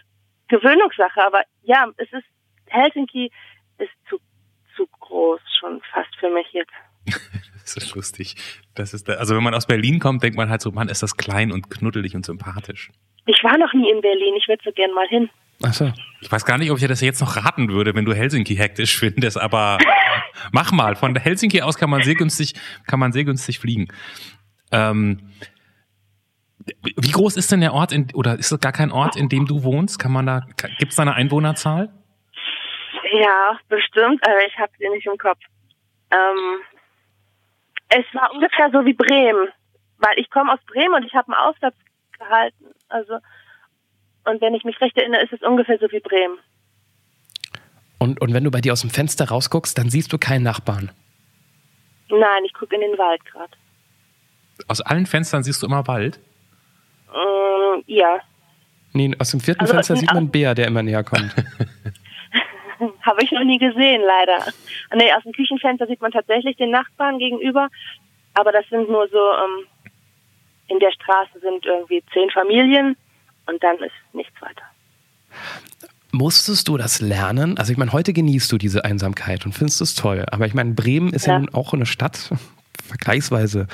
[0.47, 2.25] Gewöhnungssache, aber ja, es ist
[2.67, 3.31] Helsinki
[3.77, 4.19] ist zu
[4.77, 6.71] zu groß schon fast für mich jetzt.
[7.67, 8.37] Das ist lustig.
[8.75, 11.03] Das ist, da, also wenn man aus Berlin kommt, denkt man halt so, Mann, ist
[11.03, 12.91] das klein und knuddelig und sympathisch.
[13.25, 15.29] Ich war noch nie in Berlin, ich würde so gern mal hin.
[15.61, 15.91] Ach so.
[16.21, 18.97] Ich weiß gar nicht, ob ich das jetzt noch raten würde, wenn du Helsinki hektisch
[18.99, 19.79] findest, aber
[20.53, 20.95] mach mal.
[20.95, 22.53] Von Helsinki aus kann man sehr günstig,
[22.85, 23.89] kann man sehr günstig fliegen.
[24.71, 25.31] Ähm,
[26.83, 29.45] wie groß ist denn der Ort in, oder ist es gar kein Ort, in dem
[29.45, 29.99] du wohnst?
[29.99, 30.47] Kann man da,
[30.79, 31.89] gibt es da eine Einwohnerzahl?
[33.11, 35.39] Ja, bestimmt, aber ich habe sie nicht im Kopf.
[36.11, 36.59] Ähm,
[37.89, 39.49] es war ungefähr so wie Bremen,
[39.97, 41.75] weil ich komme aus Bremen und ich habe einen Aufsatz
[42.17, 42.65] gehalten.
[42.89, 43.19] Also
[44.27, 46.37] und wenn ich mich recht erinnere, ist es ungefähr so wie Bremen.
[47.97, 50.91] Und, und wenn du bei dir aus dem Fenster rausguckst, dann siehst du keinen Nachbarn.
[52.09, 53.51] Nein, ich gucke in den Wald gerade.
[54.67, 56.19] Aus allen Fenstern siehst du immer Wald?
[57.09, 58.19] Mm, ja.
[58.91, 61.33] Nee, aus dem vierten also, Fenster sieht man einen Bär, der immer näher kommt.
[63.07, 64.51] Habe ich noch nie gesehen, leider.
[64.93, 67.69] Nee, aus dem Küchenfenster sieht man tatsächlich den Nachbarn gegenüber.
[68.33, 69.65] Aber das sind nur so, ähm,
[70.67, 72.97] in der Straße sind irgendwie zehn Familien
[73.45, 74.63] und dann ist nichts weiter.
[76.11, 77.57] Musstest du das lernen?
[77.57, 80.25] Also ich meine, heute genießt du diese Einsamkeit und findest es toll.
[80.29, 82.33] Aber ich meine, Bremen ist ja, ja auch eine Stadt,
[82.85, 83.67] vergleichsweise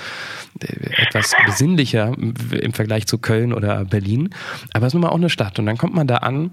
[0.61, 4.29] äh, etwas besinnlicher im Vergleich zu Köln oder Berlin.
[4.73, 5.57] Aber es ist nun mal auch eine Stadt.
[5.57, 6.51] Und dann kommt man da an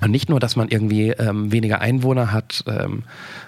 [0.00, 3.04] und nicht nur, dass man irgendwie ähm, weniger Einwohner hat, ähm,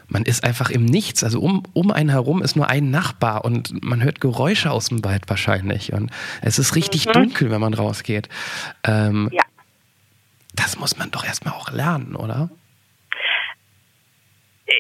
[0.09, 1.25] man ist einfach im Nichts.
[1.25, 5.05] Also um, um einen herum ist nur ein Nachbar und man hört Geräusche aus dem
[5.05, 5.93] Wald wahrscheinlich.
[5.93, 6.11] Und
[6.43, 7.13] es ist richtig mhm.
[7.13, 8.29] dunkel, wenn man rausgeht.
[8.87, 9.43] Ähm, ja.
[10.55, 12.51] Das muss man doch erstmal auch lernen, oder?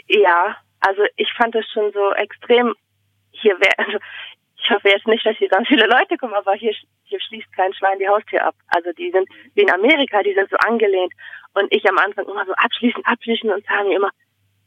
[0.08, 2.74] Ja, also ich fand es schon so extrem.
[3.30, 3.98] Hier wäre, also
[4.62, 7.72] ich hoffe jetzt nicht, dass hier ganz viele Leute kommen, aber hier, hier schließt kein
[7.74, 8.54] Schwein die Haustür ab.
[8.68, 11.12] Also die sind wie in Amerika, die sind so angelehnt.
[11.54, 14.10] Und ich am Anfang immer so abschließen, abschließen und sagen mir immer,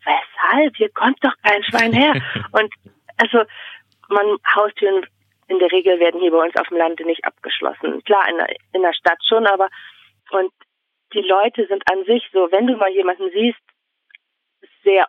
[0.03, 0.75] weshalb?
[0.75, 2.13] Hier kommt doch kein Schwein her.
[2.51, 2.73] und
[3.17, 3.43] also
[4.09, 5.05] man Haustüren
[5.47, 8.03] in der Regel werden hier bei uns auf dem Lande nicht abgeschlossen.
[8.03, 9.69] Klar, in der, in der Stadt schon, aber
[10.31, 10.51] und
[11.13, 13.59] die Leute sind an sich so, wenn du mal jemanden siehst,
[14.83, 15.07] sehr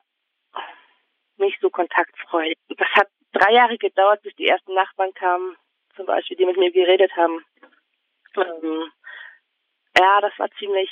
[1.38, 2.56] nicht so kontaktfreudig.
[2.76, 5.56] Das hat drei Jahre gedauert, bis die ersten Nachbarn kamen,
[5.94, 7.44] zum Beispiel, die mit mir geredet haben.
[8.36, 8.90] Ähm,
[9.98, 10.90] ja, das war ziemlich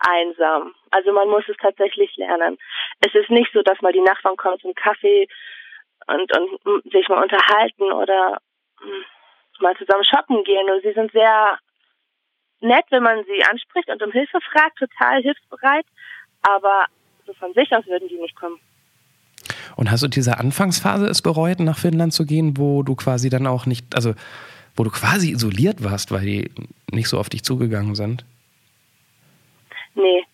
[0.00, 0.74] einsam.
[0.90, 2.58] Also man muss es tatsächlich lernen.
[3.00, 5.28] Es ist nicht so, dass mal die Nachbarn kommen zum Kaffee
[6.06, 8.38] und, und sich mal unterhalten oder
[8.80, 9.04] hm,
[9.60, 10.68] mal zusammen shoppen gehen.
[10.70, 11.58] Und sie sind sehr
[12.60, 15.86] nett, wenn man sie anspricht und um Hilfe fragt, total hilfsbereit.
[16.42, 16.86] Aber
[17.26, 18.58] so von sich aus würden die nicht kommen.
[19.76, 23.46] Und hast du diese Anfangsphase es bereut, nach Finnland zu gehen, wo du quasi dann
[23.46, 24.14] auch nicht, also
[24.76, 26.50] wo du quasi isoliert warst, weil die
[26.90, 28.24] nicht so auf dich zugegangen sind?
[30.00, 30.24] Nee.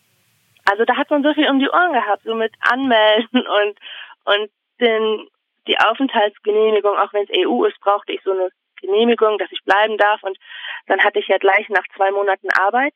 [0.64, 3.78] Also da hat man so viel um die Ohren gehabt, so mit Anmelden und,
[4.24, 4.50] und
[4.80, 5.28] den,
[5.66, 8.50] die Aufenthaltsgenehmigung, auch wenn es EU ist, brauchte ich so eine
[8.80, 10.22] Genehmigung, dass ich bleiben darf.
[10.22, 10.38] Und
[10.86, 12.94] dann hatte ich ja gleich nach zwei Monaten Arbeit.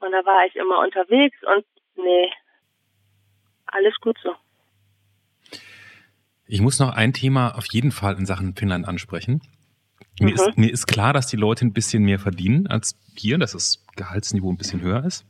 [0.00, 1.64] Und da war ich immer unterwegs und
[1.96, 2.32] nee,
[3.66, 4.34] alles gut so.
[6.46, 9.40] Ich muss noch ein Thema auf jeden Fall in Sachen Finnland ansprechen.
[10.18, 10.34] Mir, mhm.
[10.34, 13.84] ist, mir ist klar, dass die Leute ein bisschen mehr verdienen als hier, dass das
[13.96, 15.26] Gehaltsniveau ein bisschen höher ist.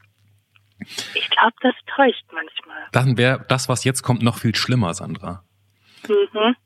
[1.14, 2.86] Ich glaube, das täuscht manchmal.
[2.92, 5.44] Dann wäre das, was jetzt kommt, noch viel schlimmer, Sandra.
[6.08, 6.56] Mhm.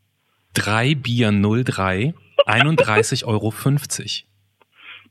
[0.54, 2.14] Drei Bier 03,
[2.46, 3.52] 31,50 Euro.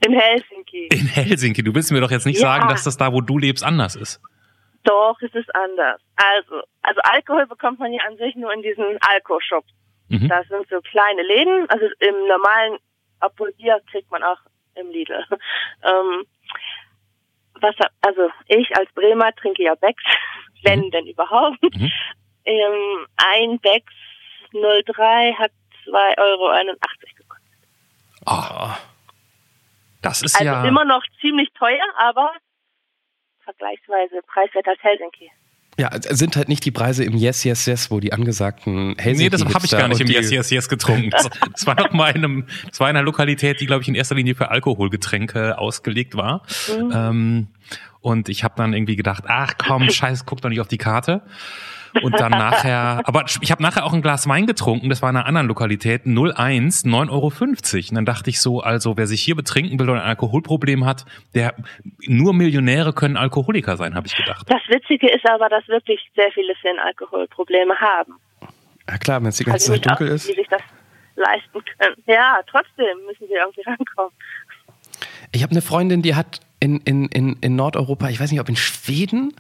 [0.06, 0.88] In Helsinki.
[0.92, 1.64] In Helsinki.
[1.64, 2.48] Du willst mir doch jetzt nicht ja.
[2.48, 4.22] sagen, dass das da, wo du lebst, anders ist.
[4.84, 6.02] Doch, es ist anders.
[6.16, 9.72] Also, also Alkohol bekommt man ja an sich nur in diesen Alko-Shops.
[10.10, 10.28] Mhm.
[10.28, 11.70] Das sind so kleine Läden.
[11.70, 12.78] Also im normalen,
[13.22, 14.40] obwohl Bier kriegt man auch
[14.76, 15.24] im Lidl.
[15.84, 16.26] ähm,
[17.64, 20.04] was, also ich als Bremer trinke ja Becks,
[20.64, 20.92] wenn mhm.
[20.92, 21.62] denn überhaupt.
[21.62, 21.92] Mhm.
[22.46, 23.94] Ähm, ein Becks
[24.52, 25.52] 03 hat
[25.86, 26.52] 2,81 Euro
[27.16, 27.58] gekostet.
[28.26, 28.70] Oh,
[30.02, 30.66] das ist also ja...
[30.66, 32.32] immer noch ziemlich teuer, aber
[33.44, 35.32] vergleichsweise preiswert als Helsinki.
[35.78, 39.30] Ja, sind halt nicht die Preise im Yes, Yes, Yes, wo die angesagten Helsinki Nee,
[39.30, 41.10] das habe ich gar nicht im Yes, Yes, Yes getrunken.
[41.10, 43.88] Das, das war noch mal in einem, das war in einer Lokalität, die, glaube ich,
[43.88, 46.44] in erster Linie für Alkoholgetränke ausgelegt war.
[46.68, 46.92] Mhm.
[46.94, 47.48] Ähm,
[48.02, 51.24] und ich habe dann irgendwie gedacht, ach komm, scheiß, guck doch nicht auf die Karte.
[52.02, 55.18] Und dann nachher, aber ich habe nachher auch ein Glas Wein getrunken, das war in
[55.18, 57.32] einer anderen Lokalität, 01, 9,50 Euro.
[57.90, 61.06] Und dann dachte ich so, also wer sich hier betrinken will oder ein Alkoholproblem hat,
[61.36, 61.54] der
[62.08, 64.46] nur Millionäre können Alkoholiker sein, habe ich gedacht.
[64.50, 68.16] Das Witzige ist aber, dass wirklich sehr viele Finn Alkoholprobleme haben.
[68.90, 70.28] Ja klar, wenn es die ganze also Zeit dunkel auch, ist.
[70.30, 70.62] Die sich das
[71.16, 71.96] leisten können.
[72.08, 74.12] Ja, trotzdem müssen sie irgendwie rankommen.
[75.32, 78.50] Ich habe eine Freundin, die hat in, in, in, in Nordeuropa, ich weiß nicht, ob
[78.50, 79.34] in Schweden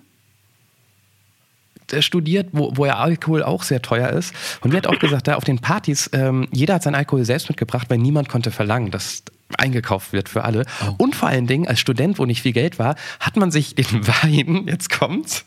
[2.00, 4.34] studiert, wo, wo ja Alkohol auch sehr teuer ist.
[4.62, 7.50] Und die hat auch gesagt, da auf den Partys, ähm, jeder hat seinen Alkohol selbst
[7.50, 9.24] mitgebracht, weil niemand konnte verlangen, dass
[9.58, 10.66] eingekauft wird für alle.
[10.98, 13.86] Und vor allen Dingen, als Student, wo nicht viel Geld war, hat man sich den
[14.08, 15.46] Wein, jetzt kommt's,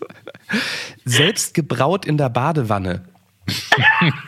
[1.05, 3.03] selbst gebraut in der Badewanne.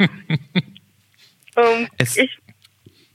[1.57, 2.39] Ähm, Es- ich,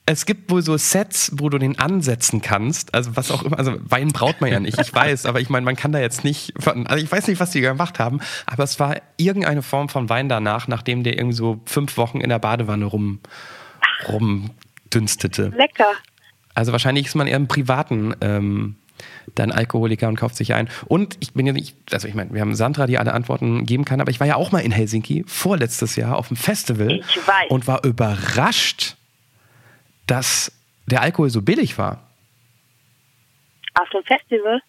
[0.06, 2.94] Es gibt wohl so Sets, wo du den ansetzen kannst.
[2.94, 3.58] Also was auch immer.
[3.58, 5.26] Also Wein braut man ja nicht, ich weiß.
[5.26, 6.54] Aber ich meine, man kann da jetzt nicht.
[6.60, 8.20] Von, also ich weiß nicht, was die gemacht haben.
[8.46, 12.28] Aber es war irgendeine Form von Wein danach, nachdem der irgendwie so fünf Wochen in
[12.30, 13.20] der Badewanne rum,
[14.10, 15.54] rumdünstete.
[15.56, 15.92] lecker.
[16.54, 18.76] Also wahrscheinlich ist man eher im Privaten ähm,
[19.36, 20.70] dann Alkoholiker und kauft sich ein.
[20.86, 23.86] Und ich bin ja nicht, also ich meine, wir haben Sandra, die alle Antworten geben
[23.86, 27.18] kann, aber ich war ja auch mal in Helsinki vorletztes Jahr auf dem Festival Ich
[27.18, 27.50] weiß.
[27.50, 28.98] und war überrascht,
[30.08, 30.52] dass
[30.88, 32.08] der Alkohol so billig war.
[33.76, 34.62] Auf dem Festival.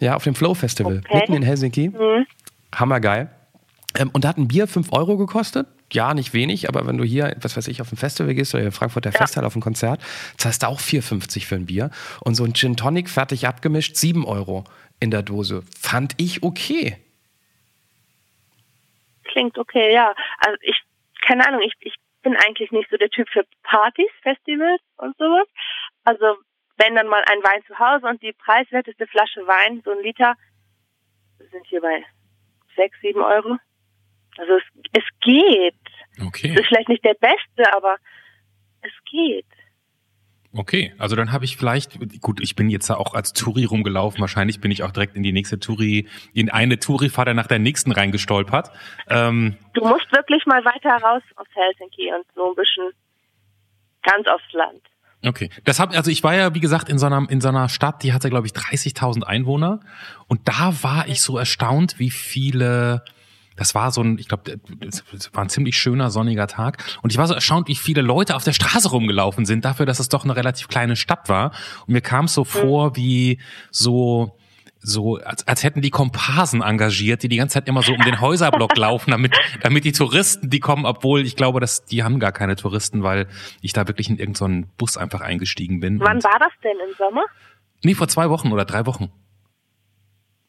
[0.00, 1.18] Ja, auf dem Flow Festival, Okay.
[1.18, 1.88] mitten in Helsinki.
[1.90, 2.26] Mhm.
[2.74, 3.30] Hammergeil.
[3.96, 5.66] Ähm, und da hat ein Bier 5 Euro gekostet.
[5.92, 8.64] Ja, nicht wenig, aber wenn du hier, was weiß ich, auf ein Festival gehst oder
[8.64, 9.18] in Frankfurt der Ja.
[9.18, 10.00] Festhalle auf ein Konzert,
[10.38, 11.90] zahlst du auch 4,50 für ein Bier.
[12.20, 14.64] Und so ein Gin Tonic fertig abgemischt, 7 Euro
[15.00, 15.62] in der Dose.
[15.78, 16.96] Fand ich okay.
[19.24, 20.14] Klingt okay, ja.
[20.38, 20.76] Also ich,
[21.26, 25.46] keine Ahnung, ich, ich bin eigentlich nicht so der Typ für Partys, Festivals und sowas.
[26.04, 26.36] Also
[26.76, 30.34] wenn dann mal ein Wein zu Hause und die preiswerteste Flasche Wein, so ein Liter,
[31.50, 32.04] sind hier bei
[32.76, 33.58] sechs, sieben Euro.
[34.38, 35.74] Also es, es geht.
[36.16, 36.54] Es Okay.
[36.54, 37.96] ist vielleicht nicht der beste, aber
[38.82, 39.46] es geht.
[40.54, 44.20] Okay, also dann habe ich vielleicht, gut, ich bin jetzt da auch als Touri rumgelaufen,
[44.20, 47.90] wahrscheinlich bin ich auch direkt in die nächste Touri, in eine Touri-Fahrt nach der nächsten
[47.90, 48.70] reingestolpert.
[49.08, 52.90] Ähm, Du musst wirklich mal weiter raus aus Helsinki und so ein bisschen
[54.02, 54.82] ganz aufs Land.
[55.24, 57.70] okay, das hab, also ich war ja, wie gesagt, in so einer, in so einer
[57.70, 59.80] Stadt, die hatte, glaube ich, 30.000 Einwohner
[60.28, 63.04] und da war ich so erstaunt, wie viele,
[63.56, 67.18] das war so ein, ich glaube, es war ein ziemlich schöner sonniger Tag und ich
[67.18, 70.24] war so erstaunt, wie viele Leute auf der Straße rumgelaufen sind, dafür, dass es doch
[70.24, 71.52] eine relativ kleine Stadt war
[71.86, 73.38] und mir kam es so vor wie
[73.70, 74.36] so
[74.84, 78.20] so, als, als hätten die Komparsen engagiert, die die ganze Zeit immer so um den
[78.20, 82.32] Häuserblock laufen, damit, damit die Touristen, die kommen, obwohl ich glaube, dass die haben gar
[82.32, 83.28] keine Touristen, weil
[83.60, 86.00] ich da wirklich in irgendeinen Bus einfach eingestiegen bin.
[86.00, 87.22] Wann war das denn im Sommer?
[87.84, 89.12] Nee, vor zwei Wochen oder drei Wochen.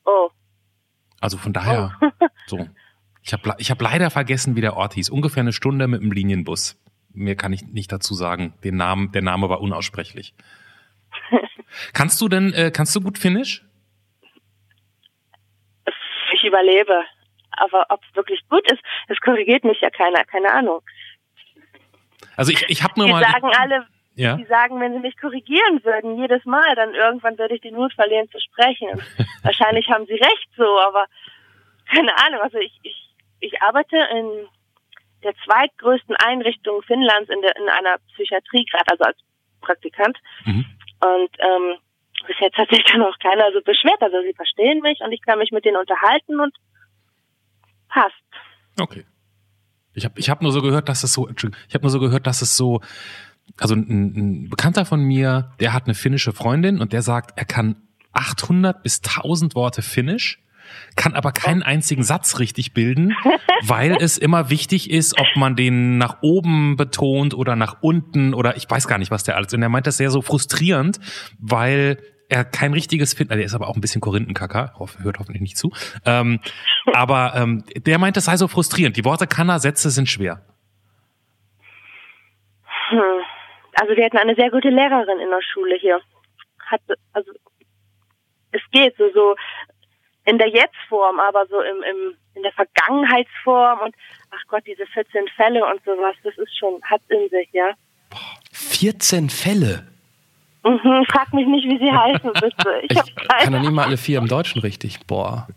[0.05, 0.29] Oh,
[1.21, 1.93] Also von daher,
[2.47, 2.67] so.
[3.23, 5.09] Ich habe ich hab leider vergessen, wie der Ort hieß.
[5.09, 6.77] Ungefähr eine Stunde mit dem Linienbus.
[7.13, 8.53] Mehr kann ich nicht dazu sagen.
[8.63, 10.33] Den Namen, der Name war unaussprechlich.
[11.93, 13.63] kannst du denn, äh, kannst du gut Finnisch?
[16.43, 17.03] ich überlebe.
[17.51, 20.81] Aber ob es wirklich gut ist, das korrigiert mich ja keiner, keine Ahnung.
[22.36, 23.23] Also ich, ich habe nur Die mal.
[23.23, 24.38] sagen alle, ja.
[24.38, 27.93] die sagen, wenn sie mich korrigieren würden, jedes Mal, dann irgendwann würde ich den Mut
[27.93, 28.89] verlieren zu sprechen.
[28.89, 29.03] Und
[29.43, 31.05] wahrscheinlich haben sie recht so, aber
[31.91, 32.41] keine Ahnung.
[32.41, 33.02] Also ich, ich,
[33.43, 34.47] ich arbeite in
[35.23, 39.17] der zweitgrößten Einrichtung Finnlands in, der, in einer Psychiatrie gerade, also als
[39.62, 40.17] Praktikant.
[40.45, 40.65] Mhm.
[40.99, 41.77] Und ähm,
[42.27, 44.01] bis jetzt hat sich dann auch keiner so beschwert.
[44.01, 46.56] Also sie verstehen mich und ich kann mich mit denen unterhalten und
[47.89, 48.15] passt.
[48.79, 49.06] Okay.
[49.93, 52.25] Ich habe ich hab nur so gehört, dass es so, ich habe nur so gehört,
[52.25, 52.82] dass es so,
[53.60, 57.45] also ein, ein Bekannter von mir, der hat eine finnische Freundin und der sagt, er
[57.45, 60.42] kann 800 bis 1000 Worte Finnisch,
[60.95, 63.15] kann aber keinen einzigen Satz richtig bilden,
[63.63, 68.58] weil es immer wichtig ist, ob man den nach oben betont oder nach unten oder
[68.58, 69.54] ich weiß gar nicht, was der alles.
[69.54, 70.99] Und er meint das sehr so frustrierend,
[71.39, 71.97] weil
[72.30, 73.38] er kein richtiges findet.
[73.38, 75.71] Der ist aber auch ein bisschen Korinthenkacker, hört hoffentlich nicht zu.
[76.06, 76.39] Ähm,
[76.93, 78.97] aber ähm, der meint, das sei so frustrierend.
[78.97, 80.41] Die Worte kann er, Sätze sind schwer.
[82.89, 82.99] Hm.
[83.80, 85.99] Also wir hatten eine sehr gute Lehrerin in der Schule hier.
[86.69, 86.82] Hat,
[87.13, 87.32] also
[88.52, 89.36] es geht so, so
[90.25, 93.95] in der Jetzt-Form, aber so im, im, in der Vergangenheitsform und
[94.31, 97.71] ach Gott, diese 14 Fälle und sowas, das ist schon, hat in sich, ja.
[98.51, 99.88] 14 Fälle.
[100.63, 102.81] Mhm, frag mich nicht, wie sie heißen, bitte.
[102.83, 105.05] Ich, Ich kann noch nie mal alle vier im Deutschen richtig.
[105.05, 105.47] Boah.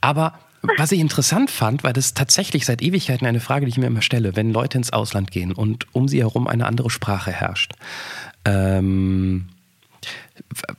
[0.00, 0.38] Aber
[0.76, 4.02] was ich interessant fand, weil das tatsächlich seit Ewigkeiten eine Frage, die ich mir immer
[4.02, 7.72] stelle, wenn Leute ins Ausland gehen und um sie herum eine andere Sprache herrscht.
[8.44, 9.48] Ähm,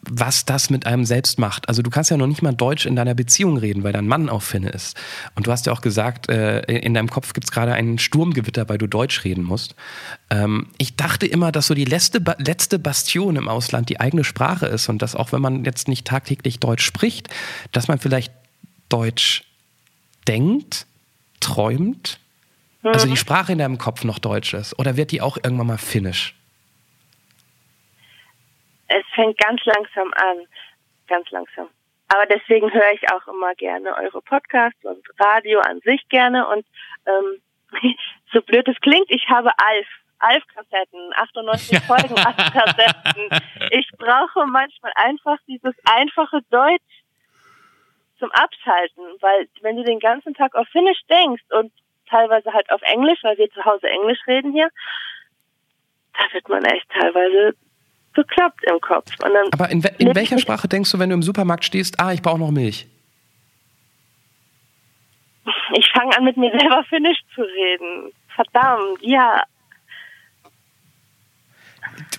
[0.09, 1.67] was das mit einem selbst macht.
[1.69, 4.29] Also du kannst ja noch nicht mal Deutsch in deiner Beziehung reden, weil dein Mann
[4.29, 4.97] auch Finne ist.
[5.35, 8.69] Und du hast ja auch gesagt, äh, in deinem Kopf gibt es gerade einen Sturmgewitter,
[8.69, 9.75] weil du Deutsch reden musst.
[10.29, 14.23] Ähm, ich dachte immer, dass so die letzte, Ba- letzte Bastion im Ausland die eigene
[14.23, 17.29] Sprache ist und dass auch wenn man jetzt nicht tagtäglich Deutsch spricht,
[17.71, 18.33] dass man vielleicht
[18.89, 19.43] Deutsch
[20.27, 20.85] denkt,
[21.39, 22.19] träumt.
[22.83, 24.77] Also die Sprache in deinem Kopf noch Deutsch ist.
[24.77, 26.35] Oder wird die auch irgendwann mal Finnisch?
[28.87, 30.47] Es fängt ganz langsam an.
[31.07, 31.69] Ganz langsam.
[32.07, 36.47] Aber deswegen höre ich auch immer gerne eure Podcasts und Radio an sich gerne.
[36.47, 36.65] Und
[37.05, 37.41] ähm,
[38.31, 39.87] so blöd es klingt, ich habe Alf.
[40.17, 43.29] Alf-Kassetten, 98 Folgen Alf-Kassetten.
[43.71, 47.03] Ich brauche manchmal einfach dieses einfache Deutsch
[48.17, 51.71] zum Abschalten, weil wenn du den ganzen Tag auf Finnisch denkst und
[52.09, 54.69] teilweise halt auf Englisch, weil wir zu Hause Englisch reden hier,
[56.13, 57.55] da wird man echt teilweise
[58.15, 59.11] bekloppt im Kopf.
[59.51, 62.39] Aber in, in welcher Sprache denkst du, wenn du im Supermarkt stehst, ah, ich brauche
[62.39, 62.87] noch Milch?
[65.73, 68.11] Ich fange an, mit mir selber Finnisch zu reden.
[68.35, 69.43] Verdammt, ja.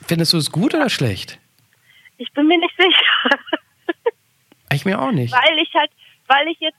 [0.06, 1.38] Findest du es gut oder schlecht?
[2.18, 3.38] Ich bin mir nicht sicher.
[4.72, 5.32] Ich mir auch nicht.
[5.32, 5.90] Weil ich halt,
[6.26, 6.78] weil ich jetzt,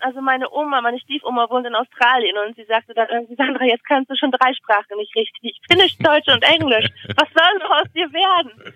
[0.00, 3.84] also meine Oma, meine Stiefoma wohnt in Australien und sie sagte dann irgendwie, Sandra, jetzt
[3.84, 5.60] kannst du schon drei Sprachen nicht richtig.
[5.68, 6.86] Finnisch, Deutsch und Englisch.
[7.16, 8.74] Was soll noch aus dir werden?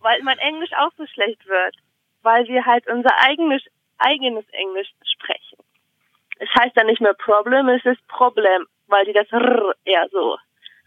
[0.00, 1.76] Weil mein Englisch auch so schlecht wird.
[2.22, 3.62] Weil wir halt unser eigenes,
[3.98, 5.58] eigenes Englisch sprechen.
[6.38, 10.36] Es heißt dann nicht mehr Problem, es ist Problem, weil die das R eher so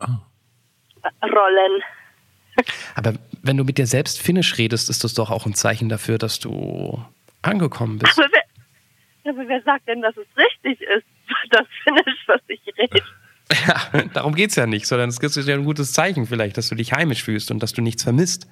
[0.02, 1.28] oh.
[1.28, 1.84] rollen.
[2.96, 6.18] Aber wenn du mit dir selbst Finnisch redest, ist das doch auch ein Zeichen dafür,
[6.18, 7.04] dass du
[7.42, 8.18] angekommen bist.
[8.20, 8.30] Aber
[9.36, 11.06] wer, aber wer sagt denn, dass es richtig ist,
[11.50, 13.02] das Finnisch, was ich rede?
[13.68, 16.70] Ja, darum geht es ja nicht, sondern es ist ja ein gutes Zeichen vielleicht, dass
[16.70, 18.48] du dich heimisch fühlst und dass du nichts vermisst.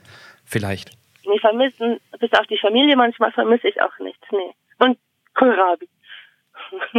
[0.46, 0.92] Vielleicht.
[1.26, 4.54] Nee, vermissen, bis auf die Familie manchmal vermisse ich auch nichts, nee.
[4.80, 4.98] Und
[5.34, 5.88] Kohlrabi.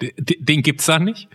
[0.00, 1.28] den, den gibt's da nicht?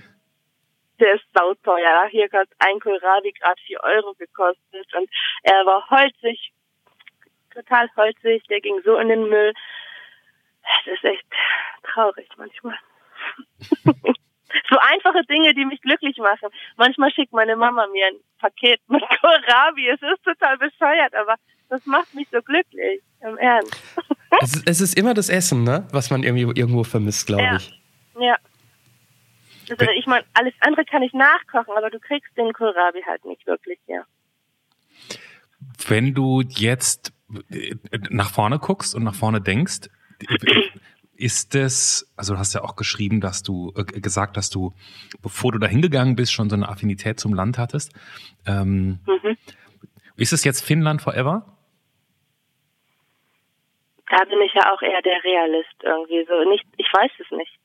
[1.00, 2.08] der ist sauteuer.
[2.12, 5.10] Hier hat ein Kohlrabi gerade vier Euro gekostet und
[5.44, 6.52] er war holzig,
[7.64, 9.54] total holzig, der ging so in den Müll.
[10.86, 11.26] Das ist echt
[11.84, 12.78] traurig manchmal.
[14.70, 16.50] so einfache Dinge, die mich glücklich machen.
[16.78, 19.90] Manchmal schickt meine Mama mir ein Paket mit Kohlrabi.
[19.90, 21.36] Es ist total bescheuert, aber
[21.70, 23.78] das macht mich so glücklich, im Ernst.
[24.42, 25.88] es, ist, es ist immer das Essen, ne?
[25.92, 27.56] was man irgendwie irgendwo vermisst, glaube ja.
[27.58, 27.72] ich.
[28.20, 28.36] Ja.
[29.70, 33.46] Also ich meine, alles andere kann ich nachkochen, aber du kriegst den Kohlrabi halt nicht
[33.46, 34.04] wirklich, ja.
[35.88, 37.14] Wenn du jetzt
[38.10, 39.90] nach vorne guckst und nach vorne denkst,
[41.16, 44.74] ist es, also du hast ja auch geschrieben, dass du äh, gesagt, dass du,
[45.22, 47.94] bevor du da hingegangen bist, schon so eine Affinität zum Land hattest.
[48.48, 49.38] Ähm, mhm.
[50.16, 51.58] Ist es jetzt Finnland forever?
[54.10, 56.50] Da bin ich ja auch eher der Realist irgendwie so.
[56.50, 57.60] Nicht, ich weiß es nicht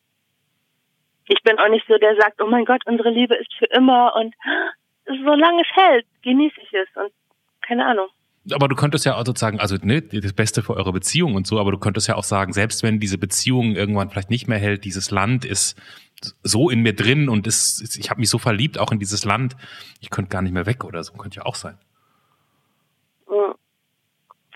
[1.27, 4.15] ich bin auch nicht so, der sagt, oh mein Gott, unsere Liebe ist für immer
[4.17, 4.35] und
[5.07, 7.13] solange es hält, genieße ich es und
[7.63, 8.09] keine Ahnung.
[8.53, 11.59] Aber du könntest ja auch sozusagen, also ne, das Beste für eure Beziehung und so,
[11.59, 14.85] aber du könntest ja auch sagen, selbst wenn diese Beziehung irgendwann vielleicht nicht mehr hält,
[14.85, 15.81] dieses Land ist
[16.43, 19.57] so in mir drin und ist, ich habe mich so verliebt auch in dieses Land,
[20.01, 21.79] ich könnte gar nicht mehr weg oder so, könnte ja auch sein.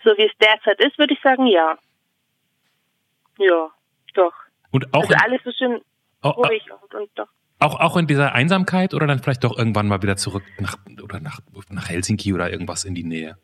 [0.05, 1.79] So wie es derzeit ist, würde ich sagen, ja.
[3.39, 3.71] Ja,
[4.15, 4.33] doch.
[4.71, 5.81] Und auch also alles so schön
[6.25, 7.29] ruhig und, und doch.
[7.61, 11.21] Auch, auch in dieser Einsamkeit oder dann vielleicht doch irgendwann mal wieder zurück nach, oder
[11.21, 13.37] nach, nach Helsinki oder irgendwas in die Nähe?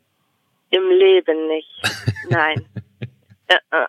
[0.69, 1.69] Im Leben nicht.
[2.29, 2.65] Nein.
[3.47, 3.85] Äh, äh.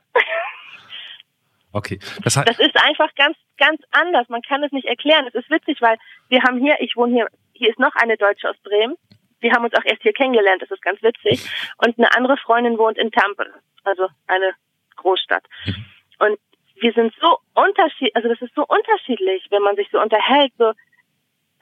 [1.73, 1.99] Okay.
[2.23, 4.29] Das, das ist einfach ganz, ganz anders.
[4.29, 5.27] Man kann es nicht erklären.
[5.27, 8.49] Es ist witzig, weil wir haben hier, ich wohne hier, hier ist noch eine Deutsche
[8.49, 8.97] aus Bremen.
[9.41, 10.62] Wir haben uns auch erst hier kennengelernt.
[10.62, 11.49] Das ist ganz witzig.
[11.79, 13.53] Und eine andere Freundin wohnt in Tampere.
[13.85, 14.53] Also eine
[14.97, 15.45] Großstadt.
[15.65, 15.85] Mhm.
[16.19, 16.39] Und
[16.81, 20.73] wir sind so unterschiedlich, also das ist so unterschiedlich, wenn man sich so unterhält, so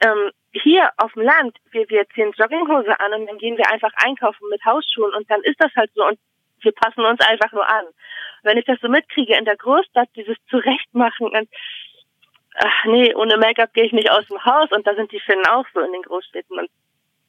[0.01, 0.31] ähm,
[0.63, 4.47] hier auf dem Land, wir, wir ziehen Jogginghose an und dann gehen wir einfach einkaufen
[4.49, 6.19] mit Hausschuhen und dann ist das halt so und
[6.61, 7.85] wir passen uns einfach nur an.
[8.43, 11.49] Wenn ich das so mitkriege in der Großstadt, dieses Zurechtmachen und
[12.55, 15.45] ach nee, ohne Make-up gehe ich nicht aus dem Haus und da sind die Finnen
[15.47, 16.69] auch so in den Großstädten und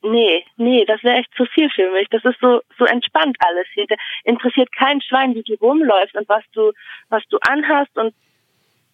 [0.03, 2.09] nee, nee, das wäre echt zu viel für mich.
[2.11, 3.87] Das ist so, so entspannt alles hier.
[3.87, 6.73] Da interessiert kein Schwein, wie du rumläufst und was du,
[7.09, 8.15] was du anhast und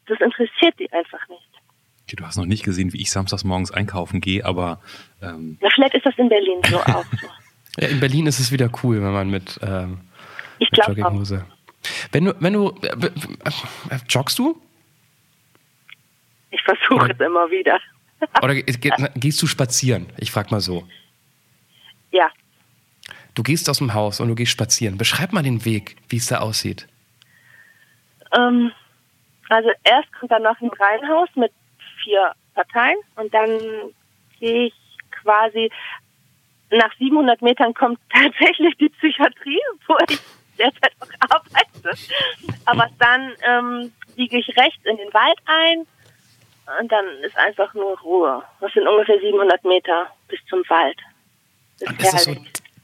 [0.06, 1.48] das interessiert die einfach nicht.
[2.12, 4.81] Okay, du hast noch nicht gesehen, wie ich samstags morgens einkaufen gehe, aber
[5.22, 7.29] ähm Na, vielleicht ist das in Berlin so auch so.
[7.81, 10.01] Ja, in Berlin ist es wieder cool, wenn man mit, ähm,
[10.59, 11.46] ich mit Jogginghose.
[12.11, 14.61] Wenn du, wenn du äh, äh, joggst du?
[16.51, 17.79] Ich versuche es immer wieder.
[18.42, 20.04] Oder gehst du spazieren?
[20.19, 20.87] Ich frag mal so.
[22.10, 22.29] Ja.
[23.35, 24.98] Du gehst aus dem Haus und du gehst spazieren.
[24.98, 26.87] Beschreib mal den Weg, wie es da aussieht.
[28.37, 28.71] Ähm,
[29.48, 31.52] also erst kommt dann noch ein Reihenhaus mit
[32.03, 33.50] vier Parteien und dann
[34.38, 34.75] gehe ich
[35.23, 35.71] quasi
[36.71, 40.19] nach 700 Metern kommt tatsächlich die Psychiatrie, wo ich
[40.59, 41.98] derzeit auch arbeite.
[42.67, 45.87] Aber dann ähm, biege ich rechts in den Wald ein
[46.81, 48.42] und dann ist einfach nur Ruhe.
[48.61, 50.98] Das sind ungefähr 700 Meter bis zum Wald.
[51.81, 52.37] Das ist, ist das so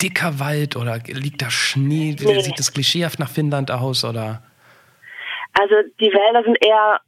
[0.02, 2.16] dicker Wald oder liegt da Schnee?
[2.18, 2.40] Nee.
[2.40, 4.42] Sieht das klischeehaft nach Finnland aus oder?
[5.52, 7.00] Also die Wälder sind eher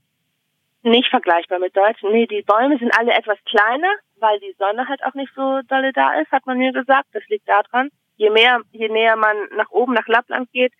[0.82, 2.10] Nicht vergleichbar mit Deutschen.
[2.10, 5.92] Nee, die Bäume sind alle etwas kleiner, weil die Sonne halt auch nicht so dolle
[5.92, 7.08] da ist, hat man mir gesagt.
[7.12, 7.90] Das liegt daran.
[8.16, 10.72] Je mehr, je näher man nach oben, nach Lappland geht,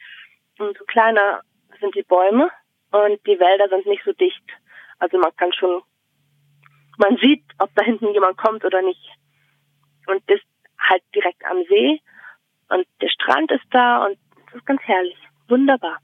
[0.59, 1.43] umso kleiner
[1.81, 2.51] sind die Bäume
[2.93, 4.45] und die Wälder sind nicht so dicht.
[4.99, 5.83] Also man kann schon,
[6.99, 9.11] man sieht, ob da hinten jemand kommt oder nicht.
[10.07, 10.41] Und das
[10.79, 12.01] halt direkt am See
[12.69, 15.19] und der Strand ist da und das ist ganz herrlich.
[15.49, 15.99] Wunderbar.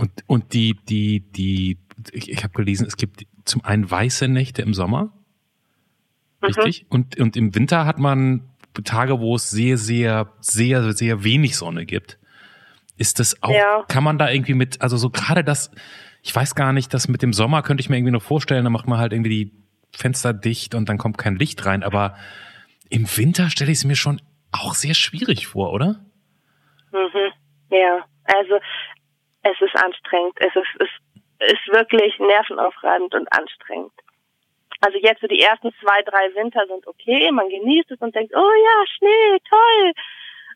[0.00, 1.78] Und, und die, die, die,
[2.12, 5.12] ich, ich habe gelesen, es gibt zum einen weiße Nächte im Sommer.
[6.42, 6.84] Richtig?
[6.84, 6.88] Mhm.
[6.88, 8.48] Und, und im Winter hat man
[8.82, 12.18] Tage, wo es sehr, sehr, sehr, sehr wenig Sonne gibt.
[12.96, 13.84] Ist das auch, ja.
[13.88, 15.70] kann man da irgendwie mit, also so gerade das,
[16.22, 18.70] ich weiß gar nicht, das mit dem Sommer könnte ich mir irgendwie noch vorstellen, da
[18.70, 19.52] macht man halt irgendwie die
[19.94, 22.16] Fenster dicht und dann kommt kein Licht rein, aber
[22.88, 26.00] im Winter stelle ich es mir schon auch sehr schwierig vor, oder?
[26.90, 27.32] Mhm.
[27.70, 28.54] Ja, also
[29.42, 30.34] es ist anstrengend.
[30.36, 30.90] Es ist,
[31.38, 33.92] es ist wirklich nervenaufreibend und anstrengend.
[34.80, 38.32] Also jetzt so die ersten zwei, drei Winter sind okay, man genießt es und denkt,
[38.34, 39.92] oh ja, Schnee, toll.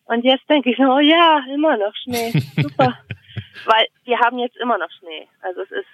[0.07, 2.99] Und jetzt denke ich, oh ja, immer noch Schnee, super.
[3.67, 5.29] Weil wir haben jetzt immer noch Schnee.
[5.43, 5.87] Also es ist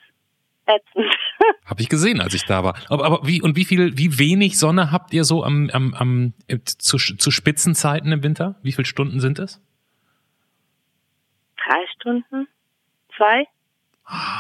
[0.67, 1.13] ätzend.
[1.67, 2.77] Habe ich gesehen, als ich da war.
[2.89, 6.35] Aber, aber wie und wie viel, wie wenig Sonne habt ihr so am, am, am
[6.65, 8.57] zu, zu Spitzenzeiten im Winter?
[8.63, 9.61] Wie viele Stunden sind es?
[11.57, 12.49] Drei Stunden
[13.21, 13.47] zwei,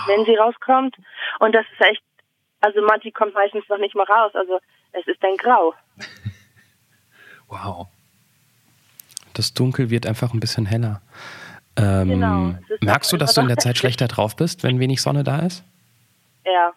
[0.06, 0.96] wenn sie rauskommt.
[1.38, 2.02] Und das ist echt,
[2.60, 4.32] also Matti kommt meistens noch nicht mal raus.
[4.34, 4.58] Also
[4.92, 5.74] es ist dann grau.
[7.48, 7.86] wow.
[9.34, 11.02] Das Dunkel wird einfach ein bisschen heller.
[11.76, 12.54] Ähm, genau.
[12.80, 15.64] Merkst du, dass du in der Zeit schlechter drauf bist, wenn wenig Sonne da ist?
[16.44, 16.72] Ja.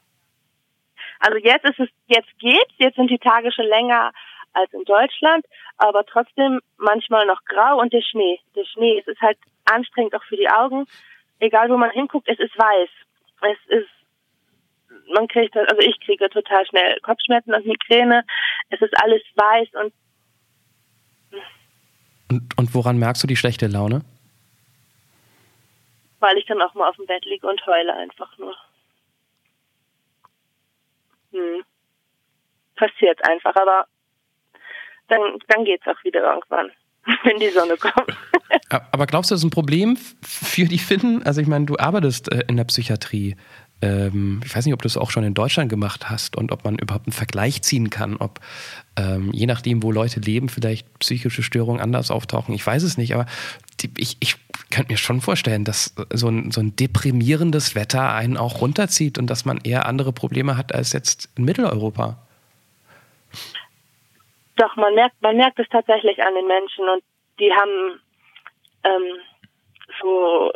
[1.19, 4.11] Also jetzt ist es, jetzt geht's, jetzt sind die Tage schon länger
[4.53, 5.45] als in Deutschland,
[5.77, 8.39] aber trotzdem manchmal noch grau und der Schnee.
[8.55, 10.85] Der Schnee, es ist halt anstrengend auch für die Augen
[11.39, 12.89] egal wo man hinguckt, es ist weiß.
[13.41, 13.89] Es ist,
[15.13, 18.23] man kriegt, also ich kriege total schnell Kopfschmerzen und Migräne.
[18.69, 19.93] Es ist alles weiß und
[22.33, 24.01] und, und woran merkst du die schlechte Laune?
[26.19, 28.55] Weil ich dann auch mal auf dem Bett liege und heule einfach nur.
[31.31, 31.63] Hm.
[32.75, 33.85] Passiert einfach, aber
[35.09, 36.71] dann, dann geht's auch wieder irgendwann.
[37.23, 38.17] wenn die Sonne kommt.
[38.91, 41.23] Aber glaubst du, das ist ein Problem für die Finnen?
[41.23, 43.35] Also ich meine, du arbeitest äh, in der Psychiatrie.
[43.81, 46.63] Ähm, ich weiß nicht, ob du es auch schon in Deutschland gemacht hast und ob
[46.63, 48.39] man überhaupt einen Vergleich ziehen kann, ob
[48.95, 52.55] ähm, je nachdem, wo Leute leben, vielleicht psychische Störungen anders auftauchen.
[52.55, 53.25] Ich weiß es nicht, aber
[53.97, 54.37] ich, ich
[54.69, 59.27] könnte mir schon vorstellen, dass so ein, so ein deprimierendes Wetter einen auch runterzieht und
[59.27, 62.22] dass man eher andere Probleme hat als jetzt in Mitteleuropa.
[64.55, 67.03] Doch, man merkt, man merkt es tatsächlich an den Menschen und
[67.39, 68.01] die haben
[68.83, 69.19] ähm,
[70.01, 70.51] so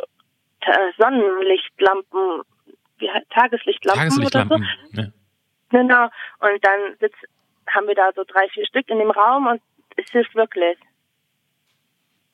[0.98, 2.42] Sonnenlichtlampen,
[2.98, 5.00] wie, Tageslichtlampen, Tageslichtlampen oder so.
[5.00, 5.08] Ja.
[5.70, 6.04] Genau.
[6.40, 7.14] Und dann sitz,
[7.68, 9.62] haben wir da so drei, vier Stück in dem Raum und
[9.96, 10.78] es hilft wirklich.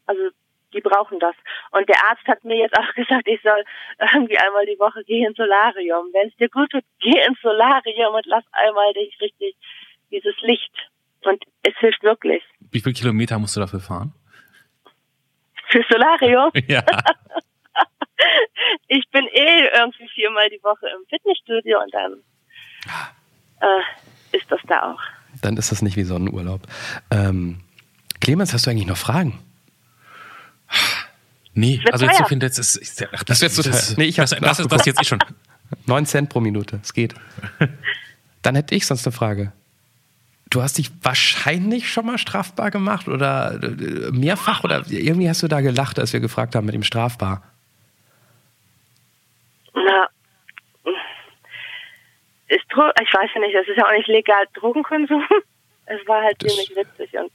[0.06, 0.30] Also
[0.72, 1.34] die brauchen das.
[1.70, 3.64] Und der Arzt hat mir jetzt auch gesagt, ich soll
[4.12, 6.06] irgendwie einmal die Woche gehen ins Solarium.
[6.12, 9.56] Wenn es dir gut tut, geh ins Solarium und lass einmal dich richtig
[10.10, 10.90] dieses Licht
[11.26, 12.42] und es hilft wirklich.
[12.70, 14.12] Wie viele Kilometer musst du dafür fahren?
[15.68, 16.50] Für Solarium?
[16.68, 16.84] Ja.
[18.88, 22.12] ich bin eh irgendwie viermal die Woche im Fitnessstudio und dann
[23.60, 25.00] äh, ist das da auch.
[25.42, 26.62] Dann ist das nicht wie Sonnenurlaub.
[27.10, 27.60] Ähm,
[28.20, 29.40] Clemens, hast du eigentlich noch Fragen?
[31.54, 33.94] Nee, also jetzt so viel, das ist, ach, das, das wird total.
[33.96, 35.18] Nee, ich das, das, ist, das jetzt eh schon.
[35.86, 37.14] 9 Cent pro Minute, es geht.
[38.42, 39.52] Dann hätte ich sonst eine Frage.
[40.54, 45.48] Du hast dich wahrscheinlich schon mal strafbar gemacht oder äh, mehrfach oder irgendwie hast du
[45.48, 47.42] da gelacht, als wir gefragt haben mit dem strafbar.
[49.74, 50.08] Na,
[52.46, 55.24] ist, ich weiß ja nicht, das ist ja auch nicht legal Drogenkonsum.
[55.86, 57.30] Es war halt das ziemlich witzig und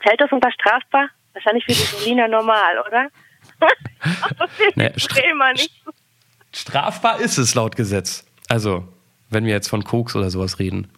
[0.00, 1.10] fällt das unter strafbar?
[1.32, 3.08] Wahrscheinlich für die Berliner normal, oder?
[4.74, 5.70] nee, stra nicht.
[6.52, 8.26] Strafbar ist es laut Gesetz.
[8.48, 8.88] Also,
[9.30, 10.90] wenn wir jetzt von Koks oder sowas reden.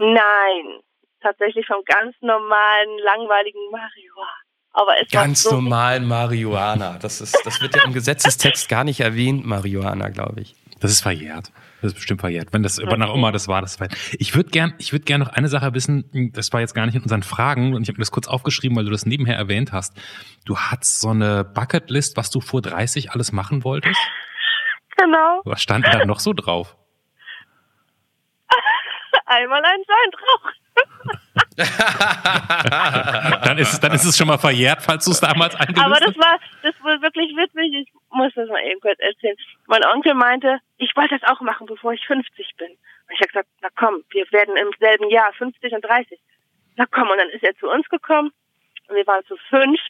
[0.00, 0.80] Nein,
[1.20, 4.32] tatsächlich vom ganz normalen, langweiligen Marihuana.
[4.72, 6.98] Aber es ganz so normalen Marihuana.
[7.02, 10.54] Das, ist, das wird ja im Gesetzestext gar nicht erwähnt, Marihuana, glaube ich.
[10.80, 11.52] Das ist verjährt.
[11.82, 12.52] Das ist bestimmt verjährt.
[12.52, 12.96] Wenn das okay.
[12.96, 13.88] nach immer das war, das war.
[14.18, 16.32] Ich würde gern, ich würde gern noch eine Sache wissen.
[16.32, 18.76] Das war jetzt gar nicht in unseren Fragen und ich habe mir das kurz aufgeschrieben,
[18.76, 19.94] weil du das nebenher erwähnt hast.
[20.46, 24.00] Du hattest so eine Bucketlist, was du vor 30 alles machen wolltest.
[24.96, 25.40] Genau.
[25.44, 26.76] Was stand da noch so drauf?
[29.30, 30.54] Einmal einen Joint rauchen.
[33.44, 35.96] dann, ist, es- dann ist es schon mal verjährt, falls du es damals eingelöst Aber
[36.00, 36.18] das hast.
[36.18, 37.72] war, das war wirklich witzig.
[37.86, 39.36] Ich muss das mal eben kurz erzählen.
[39.66, 42.70] Mein Onkel meinte, ich wollte das auch machen, bevor ich 50 bin.
[42.70, 46.18] Und ich habe gesagt, na komm, wir werden im selben Jahr 50 und 30.
[46.76, 48.30] Na komm, und dann ist er zu uns gekommen
[48.88, 49.80] und wir waren zu fünf,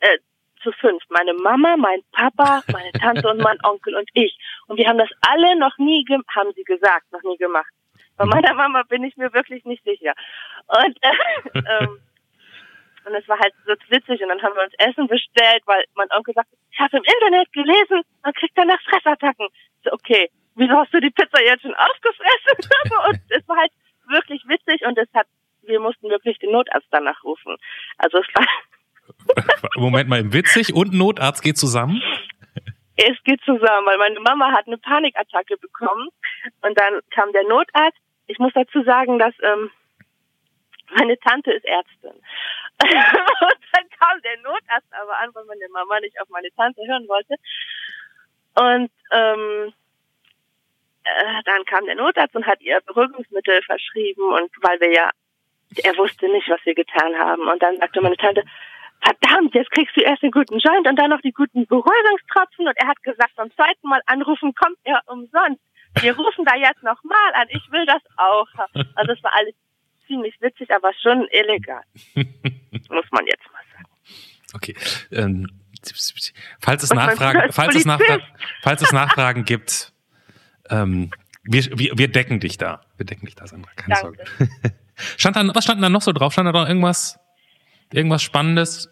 [0.00, 0.18] äh,
[0.62, 1.02] zu fünf.
[1.08, 4.36] Meine Mama, mein Papa, meine Tante und mein Onkel und ich.
[4.66, 7.68] Und wir haben das alle noch nie, haben sie gesagt, noch nie gemacht.
[8.18, 10.12] Bei meiner Mama bin ich mir wirklich nicht sicher.
[10.66, 12.00] Und, äh, ähm,
[13.06, 16.10] und es war halt so witzig und dann haben wir uns Essen bestellt, weil mein
[16.10, 19.48] Onkel sagte, ich habe im Internet gelesen, man kriegt danach Fressattacken.
[19.84, 22.70] So, okay, wieso hast du die Pizza jetzt schon aufgefressen?
[23.08, 23.72] und es war halt
[24.08, 25.26] wirklich witzig und es hat,
[25.62, 27.56] wir mussten wirklich den Notarzt danach rufen.
[27.98, 28.46] Also es war,
[29.76, 32.02] Moment mal, witzig und Notarzt geht zusammen.
[32.96, 36.08] es geht zusammen, weil meine Mama hat eine Panikattacke bekommen
[36.62, 37.98] und dann kam der Notarzt.
[38.28, 39.70] Ich muss dazu sagen, dass ähm,
[40.96, 42.12] meine Tante ist Ärztin.
[42.80, 47.08] und dann kam der Notarzt aber an, weil meine Mama nicht auf meine Tante hören
[47.08, 47.34] wollte.
[48.54, 49.72] Und ähm,
[51.04, 55.10] äh, dann kam der Notarzt und hat ihr Beruhigungsmittel verschrieben und weil wir ja,
[55.82, 57.48] er wusste nicht, was wir getan haben.
[57.48, 58.44] Und dann sagte meine Tante,
[59.00, 62.68] verdammt, jetzt kriegst du erst den guten Joint und dann noch die guten Beruhigungstropfen.
[62.68, 65.62] Und er hat gesagt, beim zweiten Mal anrufen kommt er umsonst.
[66.02, 67.46] Wir rufen da jetzt nochmal an.
[67.50, 68.46] Ich will das auch.
[68.94, 69.54] Also es war alles
[70.06, 71.82] ziemlich witzig, aber schon illegal.
[72.14, 73.88] Muss man jetzt mal sagen.
[74.54, 74.74] Okay.
[75.12, 75.48] Ähm,
[76.60, 77.84] falls es Nachfragen, falls es.
[77.84, 78.22] Nachfragen,
[78.62, 79.92] falls es Nachfragen gibt,
[80.70, 81.10] ähm,
[81.44, 82.82] wir, wir, wir decken dich da.
[82.96, 83.70] Wir decken dich da, Sandra.
[83.76, 84.24] Keine Danke.
[84.38, 84.74] Sorge.
[85.16, 86.32] Stand da, was stand da noch so drauf?
[86.32, 87.20] Stand da noch irgendwas,
[87.92, 88.90] irgendwas Spannendes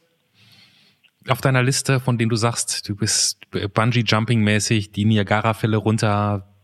[1.28, 6.55] auf deiner Liste, von dem du sagst, du bist Bungee-Jumping-mäßig die Niagara-Fälle runter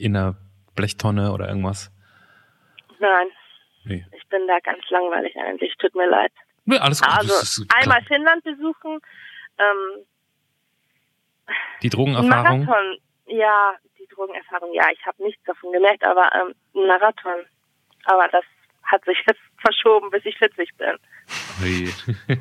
[0.00, 0.36] in einer
[0.74, 1.90] Blechtonne oder irgendwas?
[3.00, 3.26] Nein,
[3.84, 4.04] Nee.
[4.16, 5.74] ich bin da ganz langweilig eigentlich.
[5.78, 6.32] Tut mir leid.
[6.64, 7.10] Nee, alles gut.
[7.10, 7.82] Also das ist klar.
[7.82, 8.98] einmal Finnland besuchen,
[9.58, 10.04] ähm,
[11.82, 12.64] die Drogenerfahrung.
[12.64, 17.44] Marathon, ja, die Drogenerfahrung, ja, ich habe nichts davon gemerkt, aber ähm, ein Marathon.
[18.04, 18.44] Aber das
[18.82, 20.96] hat sich jetzt verschoben, bis ich 40 bin.
[21.60, 21.90] Nee.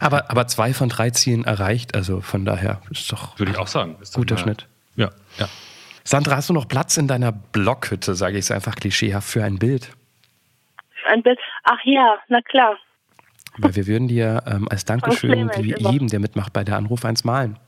[0.00, 3.66] Aber, aber zwei von drei Zielen erreicht, also von daher ist doch Würde ich auch
[3.68, 3.96] sagen.
[4.14, 4.68] Guter mal- Schnitt.
[4.96, 5.46] Ja, ja.
[6.04, 9.58] Sandra, hast du noch Platz in deiner Blockhütte, sage ich es einfach klischeehaft, für ein
[9.58, 9.90] Bild?
[11.08, 11.38] Ein Bild.
[11.64, 12.76] Ach ja, na klar.
[13.56, 17.58] Weil wir würden dir ähm, als Dankeschön jedem, der mitmacht bei der Anruf, eins malen.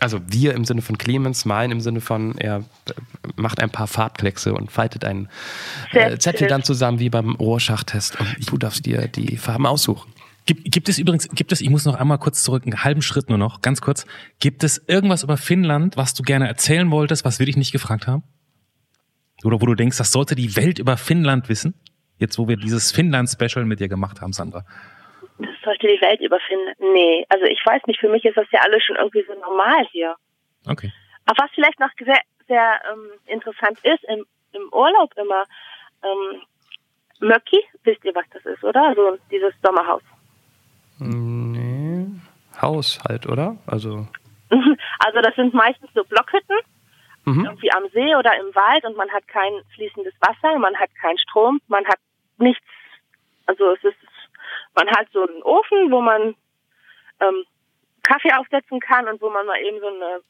[0.00, 2.62] Also wir im Sinne von Clemens, malen im Sinne von, er äh,
[3.36, 5.28] macht ein paar Farbkleckse und faltet einen
[5.92, 10.09] äh, Zettel dann zusammen wie beim Rorschach-Test und du darfst dir die Farben aussuchen.
[10.46, 13.28] Gibt, gibt es übrigens, gibt es, ich muss noch einmal kurz zurück, einen halben Schritt
[13.28, 14.06] nur noch, ganz kurz.
[14.40, 18.06] Gibt es irgendwas über Finnland, was du gerne erzählen wolltest, was wir dich nicht gefragt
[18.06, 18.22] haben?
[19.44, 21.74] Oder wo du denkst, das sollte die Welt über Finnland wissen?
[22.18, 24.64] Jetzt, wo wir dieses Finnland-Special mit dir gemacht haben, Sandra.
[25.38, 26.74] Das sollte die Welt überfinden.
[26.92, 29.86] Nee, also ich weiß nicht, für mich ist das ja alles schon irgendwie so normal
[29.90, 30.14] hier.
[30.66, 30.92] Okay.
[31.24, 35.44] Aber was vielleicht noch sehr, sehr ähm, interessant ist, im, im Urlaub immer,
[36.02, 36.42] ähm,
[37.20, 38.94] Möcki, wisst ihr, was das ist, oder?
[38.94, 40.02] So dieses Sommerhaus.
[41.00, 42.06] Nee,
[42.60, 43.56] Haus halt, oder?
[43.66, 44.06] Also
[44.98, 46.56] Also das sind meistens so Blockhütten,
[47.24, 47.44] mhm.
[47.44, 51.18] irgendwie am See oder im Wald und man hat kein fließendes Wasser, man hat keinen
[51.18, 51.98] Strom, man hat
[52.38, 52.64] nichts.
[53.46, 53.96] Also es ist,
[54.74, 56.34] man hat so einen Ofen, wo man
[57.20, 57.44] ähm,
[58.02, 60.20] Kaffee aufsetzen kann und wo man mal eben so eine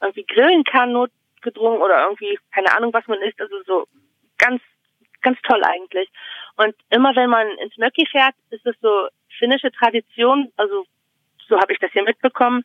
[0.00, 3.40] irgendwie grillen kann, notgedrungen oder irgendwie keine Ahnung, was man isst.
[3.40, 3.86] Also so
[4.38, 4.60] ganz,
[5.22, 6.08] ganz toll eigentlich.
[6.56, 9.08] Und immer wenn man ins Möcki fährt, ist es so
[9.38, 10.84] finnische Tradition, also
[11.48, 12.64] so habe ich das hier mitbekommen,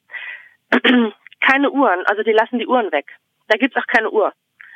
[1.41, 3.07] keine Uhren, also die lassen die Uhren weg.
[3.47, 4.31] Da gibt's auch keine Uhr.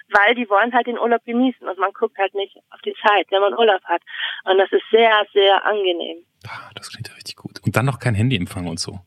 [0.09, 3.27] Weil die wollen halt den Urlaub genießen und man guckt halt nicht auf die Zeit,
[3.29, 4.01] wenn man Urlaub hat.
[4.43, 6.25] Und das ist sehr, sehr angenehm.
[6.45, 7.61] Ah, das klingt ja richtig gut.
[7.65, 8.99] Und dann noch kein Handyempfang und so.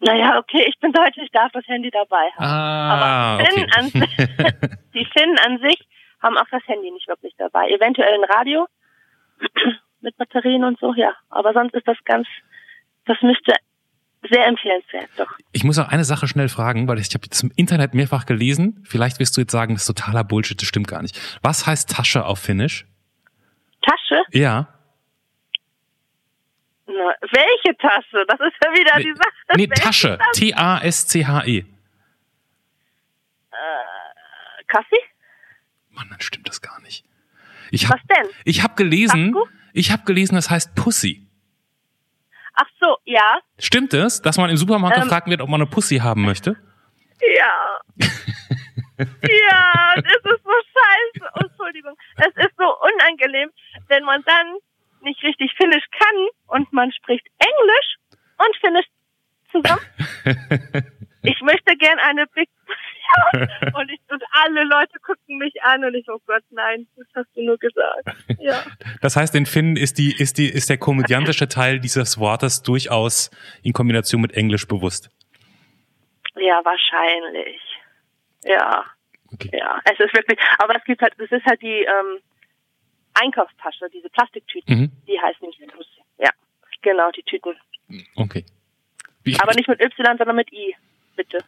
[0.00, 2.44] Naja, okay, ich bin Deutsch, ich darf das Handy dabei haben.
[2.44, 3.90] Ah, Aber Finnen an
[4.94, 5.88] die Finnen an sich
[6.20, 7.70] haben auch das Handy nicht wirklich dabei.
[7.70, 8.66] Eventuell ein Radio
[10.02, 11.12] mit Batterien und so, ja.
[11.30, 12.26] Aber sonst ist das ganz,
[13.06, 13.54] das müsste
[14.30, 15.30] sehr empfehlenswert, doch.
[15.52, 18.24] Ich muss noch eine Sache schnell fragen, weil ich, ich habe das im Internet mehrfach
[18.26, 18.84] gelesen.
[18.88, 21.18] Vielleicht wirst du jetzt sagen, das ist totaler Bullshit, das stimmt gar nicht.
[21.42, 22.86] Was heißt Tasche auf Finnisch?
[23.82, 24.22] Tasche?
[24.30, 24.68] Ja.
[26.86, 28.24] Na, welche Tasche?
[28.28, 29.56] Das ist ja wieder Nee, die Sache.
[29.56, 30.18] nee Welche Tasche.
[30.34, 31.58] T-A-S-C-H-E.
[31.58, 31.64] Äh,
[34.68, 34.96] Kaffee?
[35.90, 37.04] Mann, dann stimmt das gar nicht.
[37.70, 38.30] Ich hab, Was denn?
[38.44, 39.48] ich habe gelesen, Taco?
[39.72, 41.26] Ich habe gelesen, das heißt Pussy.
[42.54, 43.40] Ach so, ja.
[43.58, 45.04] Stimmt es, dass man im Supermarkt Ähm.
[45.04, 46.56] gefragt wird, ob man eine Pussy haben möchte?
[47.36, 47.80] Ja.
[48.98, 51.30] ja, das ist so scheiße.
[51.34, 51.94] Oh, Entschuldigung.
[52.16, 53.50] Es ist so unangenehm,
[53.88, 54.56] wenn man dann
[55.02, 57.96] nicht richtig Finnisch kann und man spricht Englisch
[58.38, 58.86] und Finnisch
[59.50, 59.80] zusammen.
[61.22, 62.48] ich möchte gern eine Big
[63.74, 67.28] und, ich, und alle Leute gucken mich an und ich, oh Gott, nein, das hast
[67.36, 68.04] du nur gesagt.
[68.40, 68.64] Ja.
[69.00, 73.30] Das heißt, den Finnen ist die, ist die, ist der komödiantische Teil dieses Wortes durchaus
[73.62, 75.10] in Kombination mit Englisch bewusst.
[76.36, 77.60] Ja, wahrscheinlich.
[78.44, 78.84] Ja.
[79.32, 79.50] Okay.
[79.56, 82.18] Ja, es ist wirklich, aber es gibt halt, es ist halt die ähm,
[83.14, 84.92] Einkaufstasche, diese Plastiktüten, Mhm.
[85.06, 85.86] die heißen Jus.
[86.18, 86.30] Ja,
[86.82, 87.54] genau, die Tüten.
[88.16, 88.44] Okay.
[89.24, 90.74] Wie, Aber nicht mit Y, sondern mit I,
[91.16, 91.38] bitte.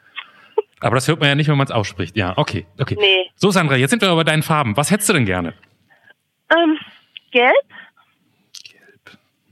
[0.85, 2.17] Aber das hört man ja nicht, wenn man es ausspricht.
[2.17, 2.97] Ja, okay, okay.
[2.99, 3.31] Nee.
[3.37, 4.77] So, Sandra, jetzt sind wir aber bei deinen Farben.
[4.77, 5.55] Was hättest du denn gerne?
[6.51, 6.79] Ähm,
[7.31, 7.55] gelb,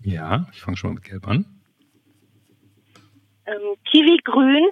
[0.03, 1.45] Ja, ich fange schon mal mit Gelb an.
[3.47, 4.65] ähm, Kiwi-grün,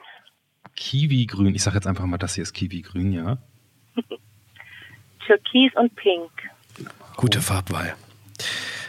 [0.76, 1.54] Kiwi-Grün.
[1.54, 3.38] Ich sage jetzt einfach mal, das hier ist Kiwi-Grün, ja.
[5.26, 6.30] Türkis und Pink.
[7.16, 7.94] Gute Farbwahl.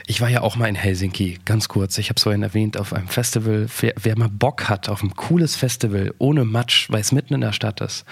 [0.08, 1.98] Ich war ja auch mal in Helsinki, ganz kurz.
[1.98, 3.68] Ich habe es vorhin erwähnt, auf einem Festival.
[3.80, 7.42] Wer, wer mal Bock hat auf ein cooles Festival ohne Matsch, weil es mitten in
[7.42, 8.06] der Stadt ist,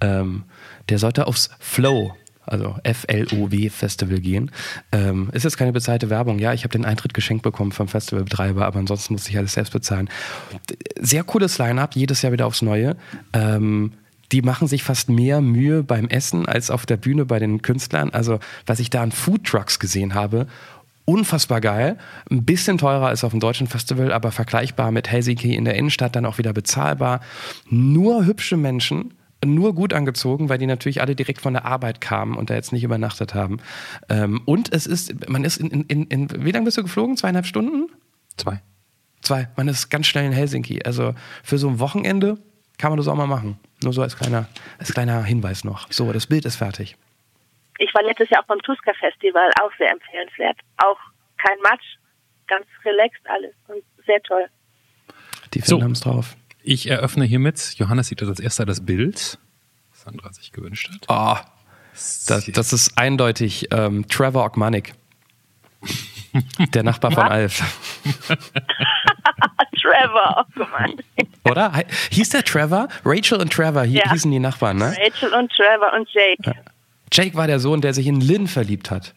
[0.00, 0.44] ähm,
[0.88, 2.14] der sollte aufs Flow,
[2.46, 4.50] also F-L-O-W Festival gehen.
[4.92, 6.38] Ähm, ist jetzt keine bezahlte Werbung.
[6.38, 9.72] Ja, ich habe den Eintritt geschenkt bekommen vom Festivalbetreiber, aber ansonsten musste ich alles selbst
[9.72, 10.08] bezahlen.
[11.00, 12.96] Sehr cooles Line-up, jedes Jahr wieder aufs Neue.
[13.32, 13.92] Ähm,
[14.32, 18.10] die machen sich fast mehr Mühe beim Essen als auf der Bühne bei den Künstlern.
[18.10, 20.46] Also, was ich da an Foodtrucks gesehen habe,
[21.04, 21.98] unfassbar geil.
[22.30, 26.16] Ein bisschen teurer als auf dem deutschen Festival, aber vergleichbar mit Helsinki in der Innenstadt
[26.16, 27.20] dann auch wieder bezahlbar.
[27.68, 32.36] Nur hübsche Menschen, nur gut angezogen, weil die natürlich alle direkt von der Arbeit kamen
[32.36, 33.58] und da jetzt nicht übernachtet haben.
[34.08, 37.16] Ähm, und es ist, man ist in, in, in, wie lange bist du geflogen?
[37.16, 37.88] Zweieinhalb Stunden?
[38.36, 38.62] Zwei.
[39.20, 39.48] Zwei.
[39.56, 40.82] Man ist ganz schnell in Helsinki.
[40.84, 42.38] Also für so ein Wochenende
[42.78, 43.58] kann man das auch mal machen.
[43.82, 44.48] Nur so als kleiner,
[44.78, 45.90] als kleiner Hinweis noch.
[45.90, 46.96] So, das Bild ist fertig.
[47.78, 50.58] Ich war letztes Jahr auch beim Tuska Festival, auch sehr empfehlenswert.
[50.78, 50.98] Auch
[51.38, 51.84] kein Matsch,
[52.46, 54.46] ganz relaxed alles und sehr toll.
[55.54, 55.66] Die So.
[55.76, 56.36] Finnen haben es drauf.
[56.62, 57.74] Ich eröffne hiermit.
[57.76, 59.38] Johannes sieht als erster das Bild,
[59.90, 61.04] das Sandra sich gewünscht hat.
[61.08, 61.36] Oh,
[61.92, 64.94] das, das ist eindeutig ähm, Trevor Ogmanik.
[66.74, 67.62] Der Nachbar von Alf.
[69.80, 71.50] Trevor, oh.
[71.50, 71.72] Oder?
[72.10, 72.88] Hieß der Trevor?
[73.04, 74.10] Rachel und Trevor hi- Ja.
[74.10, 74.96] hießen die Nachbarn, ne?
[74.98, 76.54] Rachel und Trevor und Jake.
[77.14, 79.14] Jake war der Sohn, der sich in Lynn verliebt hat.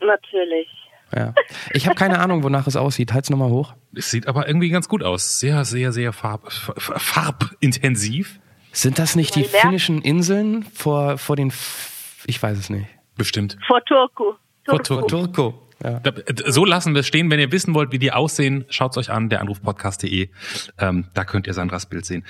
[0.00, 0.68] Natürlich.
[1.14, 1.34] Ja.
[1.72, 3.12] Ich habe keine Ahnung, wonach es aussieht.
[3.14, 3.74] Halt's nochmal hoch.
[3.94, 5.40] Es sieht aber irgendwie ganz gut aus.
[5.40, 8.38] Sehr, sehr, sehr farb, farbintensiv.
[8.72, 11.48] Sind das nicht die finnischen Inseln vor, vor den.
[11.48, 12.86] F ich weiß es nicht.
[13.16, 13.56] Bestimmt.
[13.66, 14.34] Vor Turku.
[14.66, 15.06] Vor Turku.
[15.06, 15.32] Turku.
[15.32, 15.62] Turco.
[15.82, 16.02] Ja.
[16.46, 17.30] So lassen wir es stehen.
[17.30, 20.28] Wenn ihr wissen wollt, wie die aussehen, schaut's euch an, der Anrufpodcast.de.
[20.78, 22.24] Ähm, da könnt ihr Sandras Bild sehen.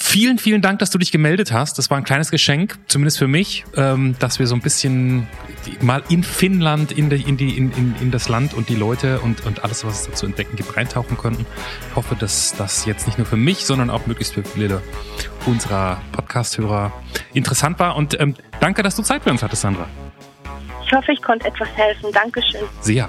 [0.00, 1.76] Vielen, vielen Dank, dass du dich gemeldet hast.
[1.76, 5.26] Das war ein kleines Geschenk, zumindest für mich, ähm, dass wir so ein bisschen
[5.80, 9.18] mal in Finnland, in, die, in, die, in, in, in das Land und die Leute
[9.20, 11.44] und, und alles, was es da zu entdecken gibt, reintauchen konnten.
[11.90, 14.82] Ich hoffe, dass das jetzt nicht nur für mich, sondern auch möglichst für viele
[15.46, 16.92] unserer Podcast-Hörer
[17.34, 17.96] interessant war.
[17.96, 19.88] Und ähm, danke, dass du Zeit für uns hattest, Sandra.
[20.86, 22.10] Ich hoffe, ich konnte etwas helfen.
[22.12, 22.62] Dankeschön.
[22.80, 23.08] Sehr.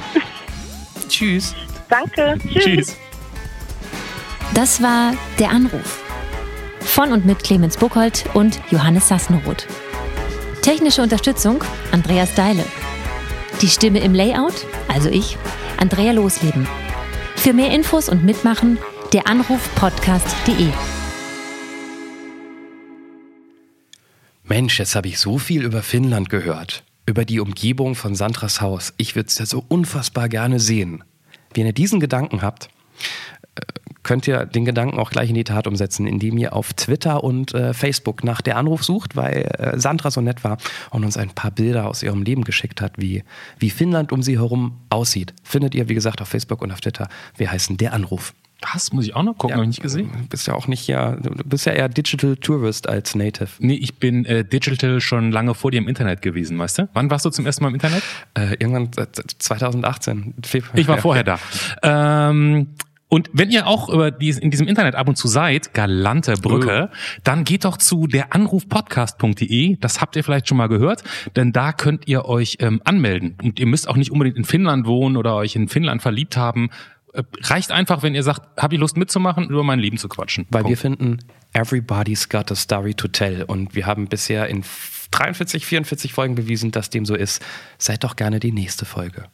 [1.07, 1.55] Tschüss.
[1.87, 2.37] Danke.
[2.41, 2.63] Tschüss.
[2.63, 2.97] Tschüss.
[4.53, 6.08] Das war Der Anruf.
[6.99, 9.65] Von und mit Clemens Buchholz und Johannes Sassenroth.
[10.61, 12.65] Technische Unterstützung Andreas Deile.
[13.61, 15.37] Die Stimme im Layout, also ich,
[15.77, 16.67] Andrea Losleben.
[17.37, 18.79] Für mehr Infos und Mitmachen
[19.13, 20.67] der Anrufpodcast.de.
[24.43, 26.83] Mensch, jetzt habe ich so viel über Finnland gehört.
[27.05, 28.93] Über die Umgebung von Sandras Haus.
[28.97, 31.05] Ich würde es ja so unfassbar gerne sehen.
[31.53, 32.67] Wenn ihr diesen Gedanken habt,
[34.09, 37.53] könnt ihr den Gedanken auch gleich in die Tat umsetzen, indem ihr auf Twitter und
[37.53, 40.57] äh, Facebook nach der Anruf sucht, weil äh, Sandra so nett war
[40.89, 43.23] und uns ein paar Bilder aus ihrem Leben geschickt hat, wie,
[43.59, 45.35] wie Finnland um sie herum aussieht.
[45.43, 47.07] Findet ihr, wie gesagt, auf Facebook und auf Twitter.
[47.37, 48.33] Wir heißen der Anruf.
[48.73, 50.09] Das muss ich auch noch gucken, habe ich nicht gesehen.
[50.23, 53.49] Du bist ja auch nicht ja, du bist ja eher Digital Tourist als Native.
[53.59, 56.89] Nee, ich bin äh, digital schon lange vor dir im Internet gewesen, weißt du?
[56.93, 58.01] Wann warst du zum ersten Mal im Internet?
[58.33, 59.05] Äh, irgendwann äh,
[59.37, 60.33] 2018.
[60.43, 60.77] Februar.
[60.79, 61.01] Ich war Ja.
[61.01, 61.39] vorher da.
[61.83, 62.69] Ähm,
[63.09, 66.91] und wenn ihr auch über dies, in diesem Internet ab und zu seid, galante Brücke,
[67.23, 69.77] dann geht doch zu der Anrufpodcast.de.
[69.77, 71.03] Das habt ihr vielleicht schon mal gehört,
[71.35, 73.35] denn da könnt ihr euch ähm, anmelden.
[73.41, 76.69] Und ihr müsst auch nicht unbedingt in Finnland wohnen oder euch in Finnland verliebt haben.
[77.13, 80.45] Äh, reicht einfach, wenn ihr sagt, habt ihr Lust mitzumachen, über mein Leben zu quatschen.
[80.51, 80.81] Weil wir Punkt.
[80.81, 81.17] finden,
[81.53, 83.41] everybody's got a story to tell.
[83.41, 84.63] Und wir haben bisher in
[85.09, 87.43] 43, 44 Folgen bewiesen, dass dem so ist.
[87.79, 89.25] Seid doch gerne die nächste Folge.